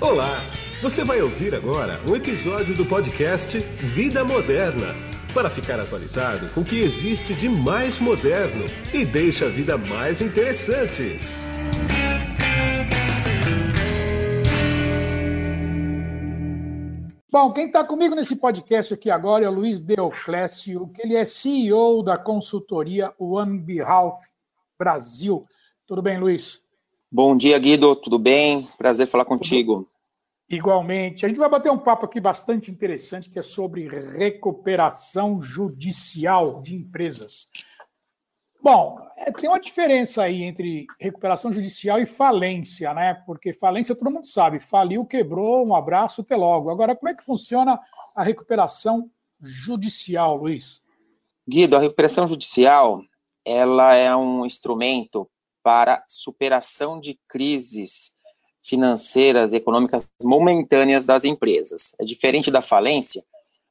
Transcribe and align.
Olá! 0.00 0.40
Você 0.80 1.04
vai 1.04 1.20
ouvir 1.20 1.54
agora 1.54 2.00
um 2.08 2.16
episódio 2.16 2.74
do 2.74 2.86
podcast 2.86 3.58
Vida 3.58 4.24
Moderna 4.24 4.94
para 5.34 5.50
ficar 5.50 5.78
atualizado 5.78 6.48
com 6.54 6.62
o 6.62 6.64
que 6.64 6.80
existe 6.80 7.34
de 7.34 7.50
mais 7.50 7.98
moderno 7.98 8.64
e 8.94 9.04
deixa 9.04 9.44
a 9.44 9.48
vida 9.50 9.76
mais 9.76 10.22
interessante. 10.22 11.20
Bom, 17.30 17.52
quem 17.52 17.66
está 17.66 17.84
comigo 17.84 18.14
nesse 18.14 18.36
podcast 18.36 18.94
aqui 18.94 19.10
agora 19.10 19.44
é 19.44 19.50
o 19.50 19.52
Luiz 19.52 19.82
Deoclésio, 19.82 20.88
que 20.94 21.02
ele 21.02 21.14
é 21.14 21.26
CEO 21.26 22.02
da 22.02 22.16
consultoria 22.16 23.12
One 23.18 23.58
Behalf 23.58 24.24
Brasil. 24.78 25.44
Tudo 25.86 26.00
bem, 26.00 26.18
Luiz? 26.18 26.58
Bom 27.12 27.36
dia, 27.36 27.58
Guido. 27.58 27.94
Tudo 27.96 28.18
bem? 28.18 28.66
Prazer 28.78 29.06
falar 29.06 29.26
contigo. 29.26 29.89
Igualmente. 30.50 31.24
A 31.24 31.28
gente 31.28 31.38
vai 31.38 31.48
bater 31.48 31.70
um 31.70 31.78
papo 31.78 32.06
aqui 32.06 32.20
bastante 32.20 32.72
interessante, 32.72 33.30
que 33.30 33.38
é 33.38 33.42
sobre 33.42 33.86
recuperação 33.88 35.40
judicial 35.40 36.60
de 36.60 36.74
empresas. 36.74 37.46
Bom, 38.60 38.98
é, 39.16 39.30
tem 39.30 39.48
uma 39.48 39.60
diferença 39.60 40.24
aí 40.24 40.42
entre 40.42 40.86
recuperação 40.98 41.52
judicial 41.52 42.00
e 42.00 42.04
falência, 42.04 42.92
né? 42.92 43.14
Porque 43.24 43.52
falência 43.52 43.94
todo 43.94 44.10
mundo 44.10 44.26
sabe, 44.26 44.58
faliu, 44.58 45.06
quebrou, 45.06 45.64
um 45.64 45.74
abraço, 45.74 46.20
até 46.20 46.34
logo. 46.34 46.68
Agora, 46.68 46.96
como 46.96 47.08
é 47.08 47.14
que 47.14 47.24
funciona 47.24 47.80
a 48.14 48.22
recuperação 48.22 49.08
judicial, 49.40 50.36
Luiz? 50.36 50.82
Guido, 51.48 51.76
a 51.76 51.80
recuperação 51.80 52.26
judicial, 52.26 53.00
ela 53.44 53.94
é 53.94 54.14
um 54.14 54.44
instrumento 54.44 55.30
para 55.62 56.04
superação 56.08 56.98
de 56.98 57.18
crises 57.28 58.14
financeiras 58.62 59.52
e 59.52 59.56
econômicas 59.56 60.08
momentâneas 60.22 61.04
das 61.04 61.24
empresas. 61.24 61.94
É 61.98 62.04
diferente 62.04 62.50
da 62.50 62.60
falência, 62.60 63.24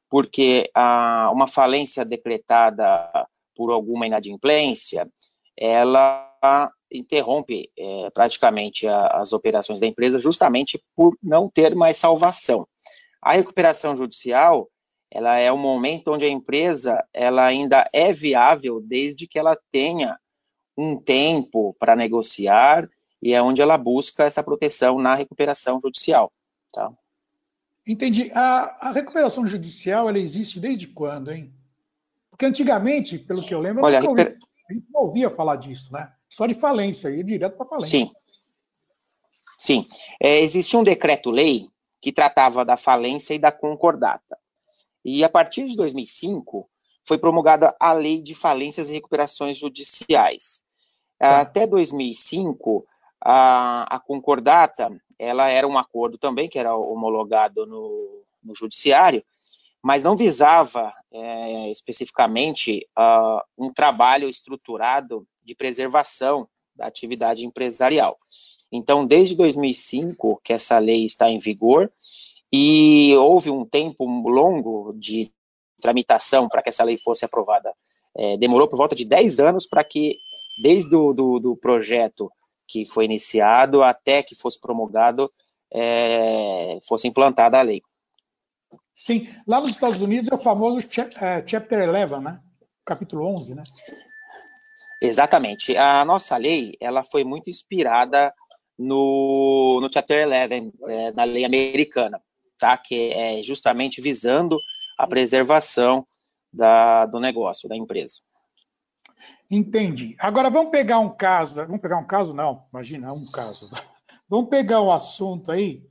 porque 0.08 0.70
a, 0.74 1.30
uma 1.32 1.46
falência 1.46 2.04
decretada 2.04 3.26
por 3.54 3.70
alguma 3.70 4.06
inadimplência, 4.06 5.08
ela 5.56 6.26
interrompe 6.90 7.70
é, 7.78 8.10
praticamente 8.10 8.88
a, 8.88 9.06
as 9.08 9.32
operações 9.32 9.78
da 9.78 9.86
empresa 9.86 10.18
justamente 10.18 10.82
por 10.96 11.16
não 11.22 11.48
ter 11.48 11.74
mais 11.74 11.96
salvação. 11.96 12.66
A 13.22 13.32
recuperação 13.32 13.96
judicial, 13.96 14.68
ela 15.10 15.36
é 15.36 15.52
um 15.52 15.58
momento 15.58 16.12
onde 16.12 16.24
a 16.24 16.28
empresa 16.28 17.04
ela 17.12 17.44
ainda 17.44 17.88
é 17.92 18.12
viável 18.12 18.80
desde 18.80 19.26
que 19.26 19.38
ela 19.38 19.58
tenha 19.70 20.18
um 20.76 20.96
tempo 20.96 21.76
para 21.78 21.94
negociar 21.94 22.88
e 23.22 23.34
é 23.34 23.42
onde 23.42 23.60
ela 23.60 23.76
busca 23.76 24.24
essa 24.24 24.42
proteção 24.42 24.98
na 24.98 25.14
recuperação 25.14 25.80
judicial. 25.82 26.32
Tá? 26.72 26.90
Entendi. 27.86 28.30
A, 28.34 28.88
a 28.88 28.92
recuperação 28.92 29.46
judicial 29.46 30.08
ela 30.08 30.18
existe 30.18 30.60
desde 30.60 30.86
quando, 30.86 31.32
hein? 31.32 31.52
Porque 32.30 32.46
antigamente, 32.46 33.18
pelo 33.18 33.42
que 33.42 33.54
eu 33.54 33.60
lembro, 33.60 33.84
Olha, 33.84 33.96
eu 33.96 34.14
recuper... 34.14 34.38
a 34.68 34.72
gente 34.72 34.86
não 34.90 35.02
ouvia 35.02 35.30
falar 35.30 35.56
disso, 35.56 35.92
né? 35.92 36.10
Só 36.28 36.46
de 36.46 36.54
falência, 36.54 37.10
ia 37.10 37.24
direto 37.24 37.56
para 37.56 37.66
falência. 37.66 37.88
Sim. 37.88 38.10
Sim. 39.58 39.86
É, 40.18 40.40
existia 40.40 40.78
um 40.78 40.84
decreto-lei 40.84 41.68
que 42.00 42.12
tratava 42.12 42.64
da 42.64 42.76
falência 42.76 43.34
e 43.34 43.38
da 43.38 43.52
concordata. 43.52 44.38
E 45.04 45.22
a 45.22 45.28
partir 45.28 45.66
de 45.66 45.76
2005, 45.76 46.68
foi 47.04 47.18
promulgada 47.18 47.74
a 47.78 47.92
Lei 47.92 48.22
de 48.22 48.34
Falências 48.34 48.88
e 48.88 48.92
Recuperações 48.92 49.56
Judiciais. 49.56 50.62
Tá. 51.18 51.40
Até 51.40 51.66
2005, 51.66 52.86
a, 53.22 53.96
a, 53.96 54.00
concordata, 54.00 54.90
ela 55.18 55.48
era 55.48 55.66
um 55.66 55.78
acordo 55.78 56.16
também, 56.16 56.48
que 56.48 56.58
era 56.58 56.74
homologado 56.74 57.66
no, 57.66 58.22
no 58.42 58.54
judiciário, 58.54 59.22
mas 59.82 60.02
não 60.02 60.16
visava 60.16 60.92
é, 61.12 61.70
especificamente 61.70 62.86
uh, 62.98 63.40
um 63.56 63.72
trabalho 63.72 64.28
estruturado 64.28 65.26
de 65.42 65.54
preservação 65.54 66.48
da 66.74 66.86
atividade 66.86 67.44
empresarial. 67.44 68.18
Então, 68.70 69.06
desde 69.06 69.34
2005 69.34 70.40
que 70.44 70.52
essa 70.52 70.78
lei 70.78 71.04
está 71.04 71.28
em 71.28 71.38
vigor 71.38 71.90
e 72.52 73.14
houve 73.16 73.50
um 73.50 73.64
tempo 73.64 74.04
longo 74.04 74.92
de 74.94 75.32
tramitação 75.80 76.48
para 76.48 76.62
que 76.62 76.68
essa 76.68 76.84
lei 76.84 76.98
fosse 76.98 77.24
aprovada. 77.24 77.74
É, 78.16 78.36
demorou 78.36 78.68
por 78.68 78.76
volta 78.76 78.94
de 78.94 79.04
10 79.04 79.40
anos 79.40 79.66
para 79.66 79.82
que, 79.82 80.16
desde 80.62 80.94
o 80.94 81.12
do, 81.12 81.38
do 81.38 81.56
projeto 81.56 82.30
que 82.70 82.84
foi 82.84 83.04
iniciado 83.04 83.82
até 83.82 84.22
que 84.22 84.36
fosse 84.36 84.60
promulgado, 84.60 85.28
é, 85.72 86.78
fosse 86.86 87.08
implantada 87.08 87.58
a 87.58 87.62
lei. 87.62 87.82
Sim, 88.94 89.28
lá 89.44 89.60
nos 89.60 89.70
Estados 89.70 90.00
Unidos 90.00 90.30
é 90.30 90.34
o 90.36 90.38
famoso 90.38 90.78
é, 90.78 91.44
Chapter 91.44 91.90
11, 91.90 92.22
né? 92.22 92.40
Capítulo 92.84 93.26
11, 93.26 93.56
né? 93.56 93.62
Exatamente. 95.00 95.76
A 95.76 96.04
nossa 96.04 96.36
lei, 96.36 96.76
ela 96.80 97.02
foi 97.02 97.24
muito 97.24 97.50
inspirada 97.50 98.32
no, 98.78 99.80
no 99.80 99.92
Chapter 99.92 100.28
11, 100.28 100.72
é, 100.86 101.12
na 101.12 101.24
lei 101.24 101.44
americana, 101.44 102.22
tá? 102.56 102.78
Que 102.78 103.10
é 103.12 103.42
justamente 103.42 104.00
visando 104.00 104.56
a 104.96 105.08
preservação 105.08 106.06
da, 106.52 107.04
do 107.06 107.18
negócio, 107.18 107.68
da 107.68 107.76
empresa. 107.76 108.20
Entendi. 109.50 110.14
Agora 110.18 110.48
vamos 110.48 110.70
pegar 110.70 111.00
um 111.00 111.14
caso, 111.14 111.54
vamos 111.56 111.80
pegar 111.80 111.98
um 111.98 112.06
caso 112.06 112.32
não, 112.32 112.66
imagina, 112.72 113.12
um 113.12 113.30
caso. 113.30 113.68
Vamos 114.28 114.48
pegar 114.48 114.80
o 114.80 114.92
assunto 114.92 115.50
aí 115.50 115.90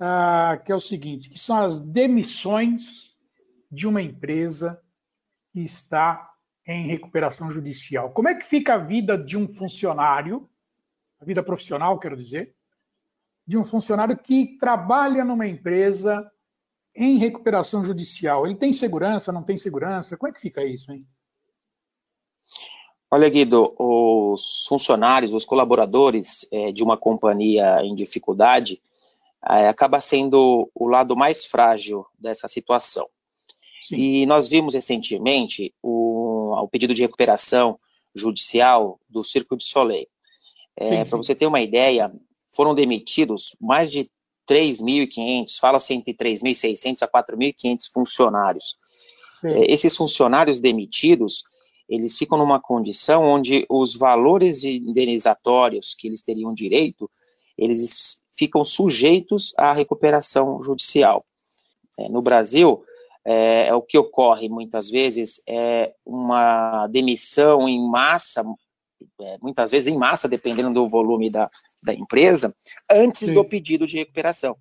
ah, 0.00 0.60
que 0.64 0.72
é 0.72 0.74
o 0.74 0.80
seguinte, 0.80 1.28
que 1.28 1.38
são 1.38 1.58
as 1.58 1.78
demissões 1.78 3.14
de 3.70 3.86
uma 3.86 4.02
empresa 4.02 4.82
que 5.52 5.60
está 5.60 6.28
em 6.66 6.86
recuperação 6.86 7.52
judicial. 7.52 8.12
Como 8.12 8.28
é 8.28 8.34
que 8.34 8.46
fica 8.46 8.74
a 8.74 8.78
vida 8.78 9.16
de 9.16 9.36
um 9.36 9.46
funcionário, 9.54 10.48
a 11.20 11.24
vida 11.24 11.42
profissional, 11.42 12.00
quero 12.00 12.16
dizer, 12.16 12.52
de 13.46 13.58
um 13.58 13.64
funcionário 13.64 14.16
que 14.16 14.56
trabalha 14.58 15.24
numa 15.24 15.46
empresa 15.46 16.28
em 16.96 17.18
recuperação 17.18 17.84
judicial? 17.84 18.46
Ele 18.46 18.56
tem 18.56 18.72
segurança, 18.72 19.30
não 19.30 19.42
tem 19.42 19.58
segurança? 19.58 20.16
Como 20.16 20.30
é 20.30 20.32
que 20.32 20.40
fica 20.40 20.64
isso, 20.64 20.90
hein? 20.90 21.06
Olha, 23.14 23.28
Guido, 23.28 23.74
os 23.78 24.64
funcionários, 24.66 25.34
os 25.34 25.44
colaboradores 25.44 26.48
é, 26.50 26.72
de 26.72 26.82
uma 26.82 26.96
companhia 26.96 27.84
em 27.84 27.94
dificuldade, 27.94 28.80
é, 29.50 29.68
acaba 29.68 30.00
sendo 30.00 30.70
o 30.74 30.88
lado 30.88 31.14
mais 31.14 31.44
frágil 31.44 32.06
dessa 32.18 32.48
situação. 32.48 33.06
Sim. 33.82 33.96
E 33.96 34.24
nós 34.24 34.48
vimos 34.48 34.72
recentemente 34.72 35.74
o, 35.82 36.54
o, 36.58 36.68
pedido 36.68 36.94
de 36.94 37.02
recuperação 37.02 37.78
judicial 38.14 38.98
do 39.10 39.22
Circo 39.22 39.58
de 39.58 39.64
Soleil. 39.64 40.08
É, 40.74 41.04
Para 41.04 41.18
você 41.18 41.34
ter 41.34 41.46
uma 41.46 41.60
ideia, 41.60 42.10
foram 42.48 42.74
demitidos 42.74 43.54
mais 43.60 43.90
de 43.90 44.10
3.500, 44.48 45.58
fala-se 45.60 45.92
entre 45.92 46.14
3.600 46.14 47.02
a 47.02 47.08
4.500 47.08 47.92
funcionários. 47.92 48.78
É, 49.44 49.70
esses 49.70 49.94
funcionários 49.94 50.58
demitidos, 50.58 51.44
eles 51.92 52.16
ficam 52.16 52.38
numa 52.38 52.58
condição 52.58 53.22
onde 53.22 53.66
os 53.68 53.94
valores 53.94 54.64
indenizatórios 54.64 55.94
que 55.94 56.08
eles 56.08 56.22
teriam 56.22 56.54
direito, 56.54 57.10
eles 57.56 58.22
ficam 58.34 58.64
sujeitos 58.64 59.52
à 59.58 59.74
recuperação 59.74 60.64
judicial. 60.64 61.26
É, 61.98 62.08
no 62.08 62.22
Brasil, 62.22 62.82
é, 63.26 63.66
é, 63.68 63.74
o 63.74 63.82
que 63.82 63.98
ocorre 63.98 64.48
muitas 64.48 64.88
vezes 64.88 65.42
é 65.46 65.92
uma 66.02 66.86
demissão 66.86 67.68
em 67.68 67.86
massa, 67.86 68.42
é, 69.20 69.36
muitas 69.42 69.70
vezes 69.70 69.92
em 69.92 69.98
massa, 69.98 70.26
dependendo 70.26 70.72
do 70.72 70.88
volume 70.88 71.28
da, 71.30 71.50
da 71.84 71.92
empresa, 71.92 72.54
antes 72.90 73.28
Sim. 73.28 73.34
do 73.34 73.44
pedido 73.44 73.86
de 73.86 73.98
recuperação. 73.98 74.56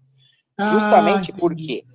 Ah, 0.57 0.65
Justamente 0.65 1.31
porque 1.31 1.85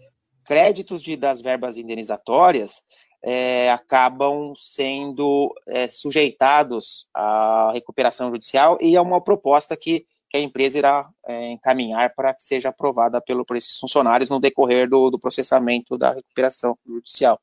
créditos 0.46 1.02
de, 1.02 1.14
das 1.14 1.42
verbas 1.42 1.76
indenizatórias 1.76 2.82
é, 3.28 3.72
acabam 3.72 4.54
sendo 4.56 5.52
é, 5.66 5.88
sujeitados 5.88 7.08
à 7.12 7.72
recuperação 7.72 8.30
judicial 8.30 8.78
e 8.80 8.94
é 8.94 9.00
uma 9.00 9.20
proposta 9.20 9.76
que 9.76 10.06
que 10.28 10.36
a 10.36 10.40
empresa 10.40 10.78
irá 10.78 11.08
é, 11.24 11.52
encaminhar 11.52 12.12
para 12.14 12.34
que 12.34 12.42
seja 12.42 12.68
aprovada 12.70 13.20
pelo, 13.20 13.44
por 13.44 13.56
esses 13.56 13.78
funcionários 13.78 14.28
no 14.28 14.40
decorrer 14.40 14.88
do, 14.88 15.08
do 15.08 15.20
processamento 15.20 15.96
da 15.96 16.12
recuperação 16.12 16.76
judicial. 16.84 17.40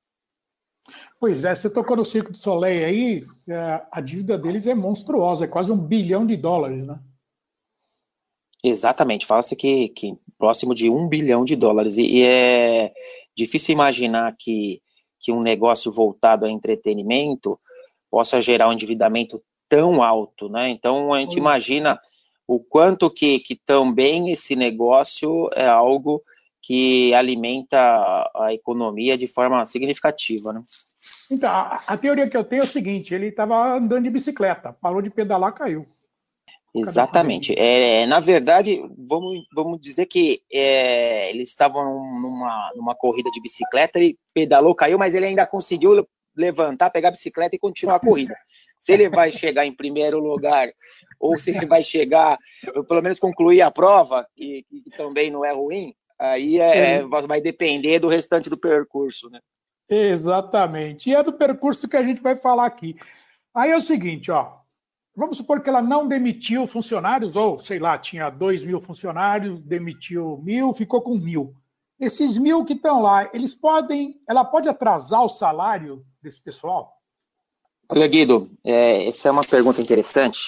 Pois 1.18 1.46
é, 1.46 1.56
você 1.56 1.70
tocou 1.70 1.96
no 1.96 2.04
Circo 2.04 2.34
de 2.34 2.40
Soleil 2.40 2.86
aí, 2.86 3.26
é, 3.48 3.86
a 3.90 4.02
dívida 4.02 4.38
deles 4.38 4.68
é 4.68 4.76
monstruosa, 4.76 5.46
é 5.46 5.48
quase 5.48 5.72
um 5.72 5.78
bilhão 5.78 6.26
de 6.26 6.36
dólares, 6.36 6.86
né? 6.86 7.00
Exatamente, 8.62 9.26
fala-se 9.26 9.56
que, 9.56 9.90
que 9.90 10.18
próximo 10.38 10.76
de 10.76 10.90
um 10.90 11.08
bilhão 11.08 11.46
de 11.46 11.56
dólares, 11.56 11.98
e, 11.98 12.04
e 12.04 12.24
é 12.24 12.94
difícil 13.36 13.72
imaginar 13.72 14.36
que, 14.38 14.82
que 15.24 15.32
um 15.32 15.42
negócio 15.42 15.92
voltado 15.92 16.46
a 16.46 16.52
entretenimento 16.52 17.58
possa 18.12 18.42
gerar 18.42 18.70
um 18.70 18.74
endividamento 18.74 19.42
tão 19.70 20.04
alto, 20.04 20.50
né? 20.50 20.70
Então 20.70 21.14
a 21.14 21.20
gente 21.20 21.38
imagina 21.38 22.00
o 22.46 22.60
quanto 22.60 23.10
que, 23.10 23.40
que 23.40 23.56
também 23.56 24.30
esse 24.30 24.56
negócio 24.56 25.50
é 25.56 25.66
algo 25.66 26.22
que 26.62 27.14
alimenta 27.14 27.78
a 28.36 28.54
economia 28.54 29.18
de 29.18 29.28
forma 29.28 29.66
significativa, 29.66 30.54
né? 30.54 30.62
Então, 31.32 31.50
a, 31.50 31.82
a 31.88 31.98
teoria 31.98 32.30
que 32.30 32.38
eu 32.38 32.44
tenho 32.44 32.62
é 32.62 32.66
o 32.66 32.68
seguinte, 32.68 33.14
ele 33.14 33.28
estava 33.28 33.76
andando 33.76 34.04
de 34.04 34.10
bicicleta, 34.10 34.72
parou 34.74 35.02
de 35.02 35.10
pedalar, 35.10 35.54
caiu. 35.54 35.86
Exatamente. 36.76 37.54
É, 37.58 38.06
na 38.08 38.20
verdade, 38.20 38.82
vamos, 38.98 39.48
vamos 39.54 39.80
dizer 39.80 40.08
que 40.08 40.42
é, 40.52 41.30
eles 41.30 41.50
estavam 41.50 41.86
numa, 41.86 42.72
numa 42.76 42.96
corrida 42.96 43.30
de 43.30 43.42
bicicleta, 43.42 44.00
ele 44.00 44.18
pedalou, 44.34 44.74
caiu, 44.74 44.98
mas 44.98 45.14
ele 45.14 45.28
ainda 45.28 45.46
conseguiu 45.46 46.08
levantar, 46.36 46.90
pegar 46.90 47.10
a 47.10 47.12
bicicleta 47.12 47.56
e 47.56 47.60
continuar 47.60 47.98
a 47.98 48.00
corrida. 48.00 48.36
Se 48.80 48.92
ele 48.92 49.08
vai 49.08 49.32
chegar 49.32 49.66
em 49.66 49.74
primeiro 49.74 50.20
lugar, 50.20 50.68
ou 51.20 51.40
se 51.40 51.52
ele 51.52 51.66
vai 51.66 51.84
chegar, 51.84 52.38
pelo 52.88 53.02
menos 53.02 53.20
concluir 53.20 53.62
a 53.62 53.72
prova, 53.72 54.28
que, 54.36 54.66
que 54.68 54.98
também 54.98 55.30
não 55.30 55.46
é 55.46 55.54
ruim, 55.54 55.94
aí 56.20 56.60
é, 56.60 56.96
é, 56.96 57.06
vai 57.06 57.40
depender 57.40 58.00
do 58.00 58.08
restante 58.08 58.50
do 58.50 58.58
percurso, 58.58 59.30
né? 59.30 59.40
Exatamente. 59.88 61.10
E 61.10 61.16
é 61.16 61.22
do 61.22 61.34
percurso 61.34 61.88
que 61.88 61.98
a 61.98 62.04
gente 62.04 62.22
vai 62.22 62.36
falar 62.36 62.66
aqui. 62.66 62.96
Aí 63.54 63.70
é 63.70 63.78
o 63.78 63.82
seguinte, 63.82 64.32
ó. 64.32 64.63
Vamos 65.16 65.38
supor 65.38 65.62
que 65.62 65.70
ela 65.70 65.82
não 65.82 66.08
demitiu 66.08 66.66
funcionários, 66.66 67.36
ou 67.36 67.60
sei 67.60 67.78
lá, 67.78 67.98
tinha 68.00 68.30
dois 68.32 68.64
mil 68.64 68.82
funcionários, 68.82 69.62
demitiu 69.62 70.42
mil, 70.44 70.74
ficou 70.74 71.02
com 71.02 71.16
mil. 71.16 71.54
Esses 72.00 72.38
mil 72.38 72.66
que 72.66 72.74
estão 72.74 73.02
lá, 73.02 73.30
eles 73.34 73.54
podem, 73.54 74.20
ela 74.28 74.44
pode 74.44 74.68
atrasar 74.68 75.24
o 75.24 75.30
salário 75.30 76.04
desse 76.22 76.42
pessoal? 76.42 76.98
Olha, 77.88 78.08
Guido, 78.08 78.50
é, 78.64 79.08
essa 79.08 79.28
é 79.28 79.32
uma 79.32 79.44
pergunta 79.44 79.82
interessante 79.82 80.40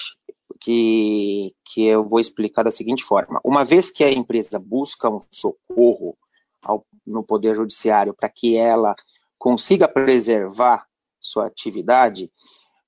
que, 0.60 1.54
que 1.64 1.84
eu 1.84 2.04
vou 2.04 2.18
explicar 2.18 2.64
da 2.64 2.70
seguinte 2.72 3.04
forma. 3.04 3.40
Uma 3.44 3.64
vez 3.64 3.90
que 3.90 4.02
a 4.02 4.10
empresa 4.10 4.58
busca 4.58 5.08
um 5.08 5.20
socorro 5.30 6.16
ao, 6.60 6.84
no 7.06 7.22
Poder 7.22 7.54
Judiciário 7.54 8.12
para 8.12 8.28
que 8.28 8.56
ela 8.56 8.96
consiga 9.38 9.86
preservar 9.86 10.86
sua 11.20 11.46
atividade, 11.46 12.30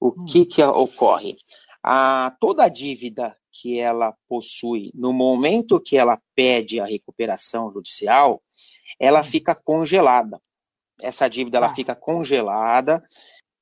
o 0.01 0.09
hum. 0.09 0.25
que, 0.27 0.45
que 0.45 0.63
ocorre? 0.63 1.37
A, 1.83 2.37
toda 2.41 2.65
a 2.65 2.69
dívida 2.69 3.37
que 3.53 3.79
ela 3.79 4.15
possui 4.29 4.91
no 4.95 5.13
momento 5.13 5.81
que 5.81 5.97
ela 5.97 6.21
pede 6.35 6.81
a 6.81 6.87
recuperação 6.87 7.73
judicial, 7.73 8.43
ela 8.99 9.21
hum. 9.21 9.25
fica 9.25 9.55
congelada. 9.55 10.41
Essa 11.01 11.29
dívida 11.29 11.59
ela 11.59 11.69
ah. 11.69 11.75
fica 11.75 11.95
congelada. 11.95 13.03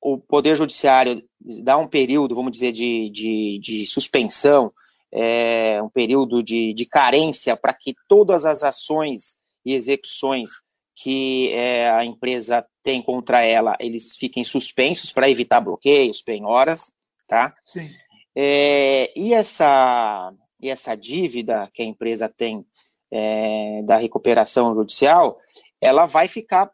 O 0.01 0.17
Poder 0.17 0.55
Judiciário 0.55 1.23
dá 1.63 1.77
um 1.77 1.87
período, 1.87 2.35
vamos 2.35 2.51
dizer, 2.51 2.71
de, 2.71 3.09
de, 3.09 3.59
de 3.61 3.87
suspensão, 3.87 4.71
é, 5.11 5.81
um 5.81 5.89
período 5.89 6.43
de, 6.43 6.73
de 6.73 6.85
carência 6.85 7.55
para 7.55 7.73
que 7.73 7.95
todas 8.07 8.45
as 8.45 8.63
ações 8.63 9.37
e 9.65 9.73
execuções 9.73 10.51
que 10.95 11.51
é, 11.53 11.89
a 11.91 12.03
empresa 12.03 12.65
tem 12.83 13.01
contra 13.01 13.43
ela, 13.43 13.75
eles 13.79 14.15
fiquem 14.15 14.43
suspensos 14.43 15.11
para 15.11 15.29
evitar 15.29 15.61
bloqueios, 15.61 16.21
penhoras, 16.21 16.91
tá? 17.27 17.53
Sim. 17.63 17.89
É, 18.39 19.11
e, 19.19 19.33
essa, 19.33 20.31
e 20.61 20.69
essa 20.69 20.93
dívida 20.93 21.67
que 21.73 21.81
a 21.81 21.85
empresa 21.85 22.29
tem 22.29 22.63
é, 23.09 23.81
da 23.83 23.97
recuperação 23.97 24.75
judicial, 24.75 25.39
ela 25.81 26.05
vai 26.05 26.27
ficar 26.27 26.71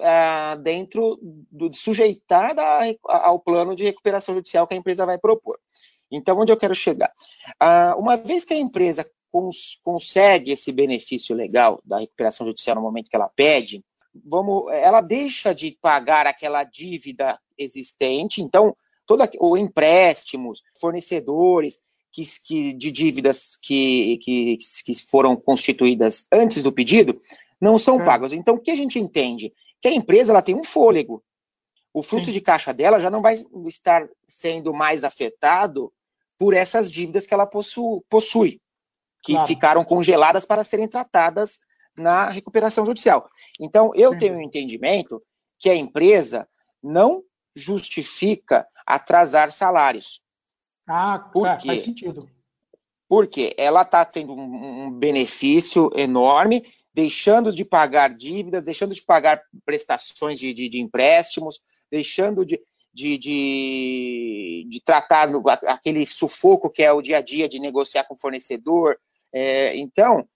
é, 0.00 0.56
dentro 0.56 1.16
do 1.22 1.72
sujeitada 1.72 2.60
ao 3.04 3.38
plano 3.38 3.76
de 3.76 3.84
recuperação 3.84 4.34
judicial 4.34 4.66
que 4.66 4.74
a 4.74 4.76
empresa 4.76 5.06
vai 5.06 5.16
propor. 5.16 5.60
Então, 6.10 6.36
onde 6.40 6.50
eu 6.50 6.56
quero 6.56 6.74
chegar? 6.74 7.12
Ah, 7.60 7.94
uma 7.96 8.16
vez 8.16 8.44
que 8.44 8.54
a 8.54 8.58
empresa 8.58 9.08
cons 9.30 9.78
consegue 9.84 10.50
esse 10.50 10.72
benefício 10.72 11.36
legal 11.36 11.80
da 11.84 12.00
recuperação 12.00 12.44
judicial 12.48 12.74
no 12.74 12.82
momento 12.82 13.08
que 13.08 13.16
ela 13.16 13.28
pede, 13.28 13.84
vamos, 14.24 14.72
ela 14.72 15.00
deixa 15.00 15.54
de 15.54 15.78
pagar 15.80 16.26
aquela 16.26 16.64
dívida 16.64 17.38
existente. 17.56 18.42
Então, 18.42 18.76
todo 19.06 19.22
o 19.40 19.56
empréstimos, 19.56 20.62
fornecedores 20.80 21.78
que, 22.12 22.24
que, 22.44 22.72
de 22.72 22.90
dívidas 22.90 23.56
que, 23.60 24.18
que, 24.18 24.58
que 24.84 24.94
foram 25.08 25.36
constituídas 25.36 26.26
antes 26.32 26.62
do 26.62 26.72
pedido 26.72 27.20
não 27.60 27.78
são 27.78 28.00
é. 28.00 28.04
pagos. 28.04 28.32
Então, 28.32 28.54
o 28.54 28.60
que 28.60 28.70
a 28.70 28.76
gente 28.76 28.98
entende? 28.98 29.52
Que 29.80 29.88
a 29.88 29.92
empresa 29.92 30.32
ela 30.32 30.42
tem 30.42 30.54
um 30.54 30.64
fôlego. 30.64 31.22
O 31.92 32.02
fluxo 32.02 32.26
Sim. 32.26 32.32
de 32.32 32.40
caixa 32.40 32.74
dela 32.74 33.00
já 33.00 33.10
não 33.10 33.22
vai 33.22 33.42
estar 33.66 34.06
sendo 34.28 34.74
mais 34.74 35.04
afetado 35.04 35.92
por 36.38 36.52
essas 36.52 36.90
dívidas 36.90 37.26
que 37.26 37.32
ela 37.32 37.46
possu, 37.46 38.04
possui, 38.10 38.60
que 39.22 39.32
claro. 39.32 39.46
ficaram 39.46 39.84
congeladas 39.84 40.44
para 40.44 40.64
serem 40.64 40.88
tratadas 40.88 41.58
na 41.96 42.28
recuperação 42.28 42.84
judicial. 42.84 43.28
Então, 43.58 43.92
eu 43.94 44.12
Sim. 44.12 44.18
tenho 44.18 44.34
um 44.34 44.42
entendimento 44.42 45.22
que 45.58 45.70
a 45.70 45.74
empresa 45.74 46.46
não 46.82 47.22
justifica 47.56 48.68
atrasar 48.86 49.50
salários. 49.50 50.20
Ah, 50.86 51.18
Por 51.18 51.48
é, 51.48 51.56
quê? 51.56 51.66
faz 51.68 51.82
sentido. 51.82 52.28
Porque 53.08 53.54
ela 53.56 53.82
está 53.82 54.04
tendo 54.04 54.34
um, 54.34 54.84
um 54.84 54.90
benefício 54.90 55.90
enorme, 55.96 56.64
deixando 56.92 57.52
de 57.52 57.64
pagar 57.64 58.14
dívidas, 58.14 58.62
deixando 58.62 58.94
de 58.94 59.02
pagar 59.02 59.42
prestações 59.64 60.38
de, 60.38 60.52
de, 60.52 60.68
de 60.68 60.80
empréstimos, 60.80 61.60
deixando 61.90 62.44
de, 62.44 62.60
de, 62.92 63.16
de, 63.16 64.66
de, 64.68 64.80
tratar 64.84 65.28
no, 65.28 65.42
aquele 65.48 66.04
sufoco 66.06 66.70
que 66.70 66.82
é 66.82 66.92
o 66.92 67.02
dia 67.02 67.18
a 67.18 67.22
dia 67.22 67.48
de 67.48 67.58
negociar 67.58 68.04
com 68.04 68.14
o 68.14 68.18
fornecedor. 68.18 68.98
É, 69.32 69.76
então, 69.76 70.28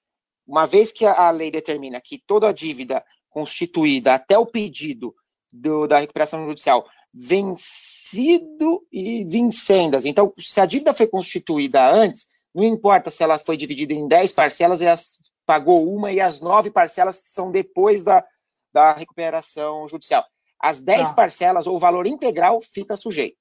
uma 0.46 0.66
vez 0.66 0.92
que 0.92 1.04
a 1.04 1.30
lei 1.30 1.50
determina 1.50 2.00
que 2.00 2.18
toda 2.18 2.48
a 2.48 2.52
dívida 2.52 3.04
constituída 3.28 4.14
até 4.14 4.38
o 4.38 4.46
pedido 4.46 5.14
do, 5.52 5.86
da 5.86 5.98
recuperação 5.98 6.44
judicial 6.46 6.86
vencido 7.12 8.86
e 8.92 9.24
vincendas. 9.24 10.04
Então, 10.04 10.32
se 10.38 10.60
a 10.60 10.66
dívida 10.66 10.94
foi 10.94 11.06
constituída 11.06 11.88
antes, 11.88 12.26
não 12.54 12.64
importa 12.64 13.10
se 13.10 13.22
ela 13.22 13.38
foi 13.38 13.56
dividida 13.56 13.92
em 13.92 14.08
10 14.08 14.32
parcelas 14.32 14.80
e 14.80 14.86
as, 14.86 15.20
pagou 15.46 15.92
uma 15.92 16.12
e 16.12 16.20
as 16.20 16.40
nove 16.40 16.70
parcelas 16.70 17.16
são 17.24 17.50
depois 17.50 18.02
da, 18.02 18.24
da 18.72 18.92
recuperação 18.92 19.86
judicial. 19.88 20.24
As 20.58 20.78
10 20.78 21.10
ah. 21.10 21.14
parcelas 21.14 21.66
ou 21.66 21.76
o 21.76 21.78
valor 21.78 22.06
integral 22.06 22.60
fica 22.60 22.96
sujeito. 22.96 23.38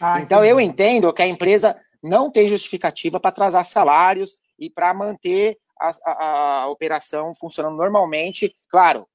Ah, 0.00 0.20
então, 0.20 0.38
entendi. 0.38 0.52
eu 0.52 0.60
entendo 0.60 1.12
que 1.12 1.22
a 1.22 1.26
empresa 1.26 1.78
não 2.02 2.30
tem 2.30 2.48
justificativa 2.48 3.18
para 3.18 3.30
atrasar 3.30 3.64
salários 3.64 4.36
e 4.58 4.70
para 4.70 4.94
manter 4.94 5.58
a, 5.78 5.92
a, 6.04 6.62
a 6.62 6.68
operação 6.68 7.34
funcionando 7.34 7.76
normalmente, 7.76 8.54
claro, 8.68 9.06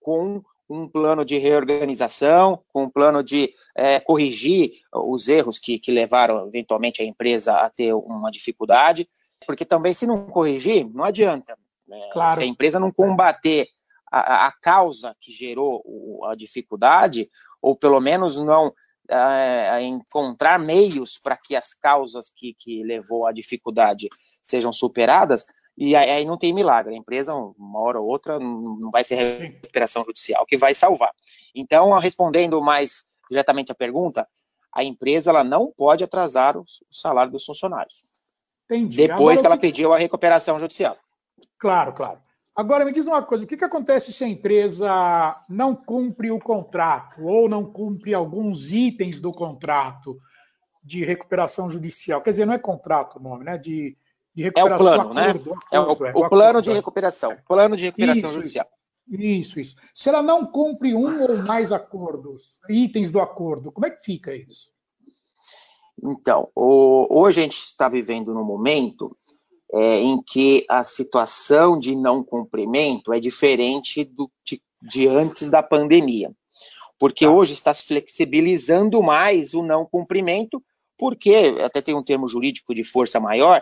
com 0.00 0.42
um 0.72 0.88
plano 0.88 1.24
de 1.24 1.36
reorganização, 1.36 2.62
com 2.72 2.84
um 2.84 2.90
plano 2.90 3.22
de 3.22 3.52
é, 3.76 4.00
corrigir 4.00 4.72
os 4.92 5.28
erros 5.28 5.58
que, 5.58 5.78
que 5.78 5.92
levaram 5.92 6.46
eventualmente 6.48 7.02
a 7.02 7.04
empresa 7.04 7.52
a 7.58 7.68
ter 7.68 7.92
uma 7.92 8.30
dificuldade, 8.30 9.08
porque 9.46 9.64
também 9.64 9.92
se 9.92 10.06
não 10.06 10.26
corrigir, 10.26 10.88
não 10.92 11.04
adianta. 11.04 11.58
Né? 11.86 12.08
Claro. 12.12 12.36
Se 12.36 12.42
a 12.42 12.46
empresa 12.46 12.80
não 12.80 12.90
combater 12.90 13.68
a, 14.10 14.46
a 14.46 14.52
causa 14.52 15.14
que 15.20 15.30
gerou 15.30 16.24
a 16.24 16.34
dificuldade, 16.34 17.28
ou 17.60 17.76
pelo 17.76 18.00
menos 18.00 18.38
não 18.38 18.72
é, 19.10 19.82
encontrar 19.82 20.58
meios 20.58 21.18
para 21.22 21.36
que 21.36 21.54
as 21.54 21.74
causas 21.74 22.30
que, 22.34 22.54
que 22.58 22.82
levou 22.82 23.26
à 23.26 23.32
dificuldade 23.32 24.08
sejam 24.40 24.72
superadas, 24.72 25.44
e 25.84 25.96
aí 25.96 26.24
não 26.24 26.38
tem 26.38 26.54
milagre. 26.54 26.94
A 26.94 26.96
empresa, 26.96 27.34
uma 27.34 27.80
hora 27.80 27.98
ou 27.98 28.06
outra, 28.06 28.38
não 28.38 28.88
vai 28.92 29.02
ser 29.02 29.16
recuperação 29.16 30.04
judicial 30.04 30.46
que 30.46 30.56
vai 30.56 30.76
salvar. 30.76 31.12
Então, 31.52 31.90
respondendo 31.98 32.62
mais 32.62 33.04
diretamente 33.28 33.72
à 33.72 33.74
pergunta, 33.74 34.28
a 34.72 34.84
empresa 34.84 35.30
ela 35.30 35.42
não 35.42 35.72
pode 35.72 36.04
atrasar 36.04 36.56
o 36.56 36.64
salário 36.88 37.32
dos 37.32 37.44
funcionários. 37.44 38.04
Entendi. 38.66 38.96
Depois 38.96 39.18
Agora, 39.18 39.40
que 39.40 39.46
ela 39.46 39.58
pediu 39.58 39.92
a 39.92 39.98
recuperação 39.98 40.56
judicial. 40.56 40.96
Claro, 41.58 41.92
claro. 41.94 42.20
Agora 42.54 42.84
me 42.84 42.92
diz 42.92 43.04
uma 43.04 43.20
coisa: 43.20 43.42
o 43.42 43.46
que, 43.46 43.56
que 43.56 43.64
acontece 43.64 44.12
se 44.12 44.22
a 44.22 44.28
empresa 44.28 45.36
não 45.48 45.74
cumpre 45.74 46.30
o 46.30 46.38
contrato 46.38 47.24
ou 47.24 47.48
não 47.48 47.64
cumpre 47.64 48.14
alguns 48.14 48.70
itens 48.70 49.20
do 49.20 49.32
contrato 49.32 50.16
de 50.80 51.04
recuperação 51.04 51.68
judicial? 51.68 52.22
Quer 52.22 52.30
dizer, 52.30 52.46
não 52.46 52.54
é 52.54 52.58
contrato 52.58 53.18
o 53.18 53.22
nome, 53.22 53.44
né? 53.44 53.58
De 53.58 53.96
de 54.34 54.44
recuperação. 54.44 54.86
É 54.86 54.96
o 54.96 54.96
plano, 54.96 55.14
né? 55.14 55.30
Acordo, 55.30 55.54
é 55.70 55.80
o, 55.80 56.06
é, 56.06 56.12
o, 56.14 56.18
o 56.18 56.28
plano 56.28 56.62
de 56.62 56.70
é. 56.70 56.74
recuperação. 56.74 57.36
Plano 57.46 57.76
de 57.76 57.84
recuperação 57.84 58.30
isso, 58.30 58.38
judicial. 58.38 58.66
Isso, 59.08 59.60
isso. 59.60 59.76
Se 59.94 60.08
ela 60.08 60.22
não 60.22 60.46
cumpre 60.46 60.94
um 60.94 61.22
ou 61.22 61.36
mais 61.44 61.72
acordos, 61.72 62.58
itens 62.68 63.10
do 63.12 63.20
acordo, 63.20 63.72
como 63.72 63.86
é 63.86 63.90
que 63.90 64.02
fica 64.02 64.34
isso? 64.34 64.70
Então, 66.02 66.48
o, 66.54 67.06
hoje 67.10 67.40
a 67.40 67.42
gente 67.44 67.56
está 67.56 67.88
vivendo 67.88 68.32
num 68.32 68.44
momento 68.44 69.16
é, 69.72 70.00
em 70.00 70.22
que 70.22 70.64
a 70.68 70.84
situação 70.84 71.78
de 71.78 71.94
não 71.94 72.24
cumprimento 72.24 73.12
é 73.12 73.20
diferente 73.20 74.04
do, 74.04 74.30
de, 74.44 74.62
de 74.80 75.06
antes 75.08 75.50
da 75.50 75.62
pandemia. 75.62 76.32
Porque 76.98 77.24
tá. 77.24 77.30
hoje 77.30 77.52
está 77.52 77.74
se 77.74 77.84
flexibilizando 77.84 79.02
mais 79.02 79.54
o 79.54 79.62
não 79.62 79.84
cumprimento 79.84 80.62
porque 81.02 81.56
até 81.64 81.80
tem 81.80 81.96
um 81.96 82.02
termo 82.02 82.28
jurídico 82.28 82.72
de 82.72 82.84
força 82.84 83.18
maior, 83.18 83.60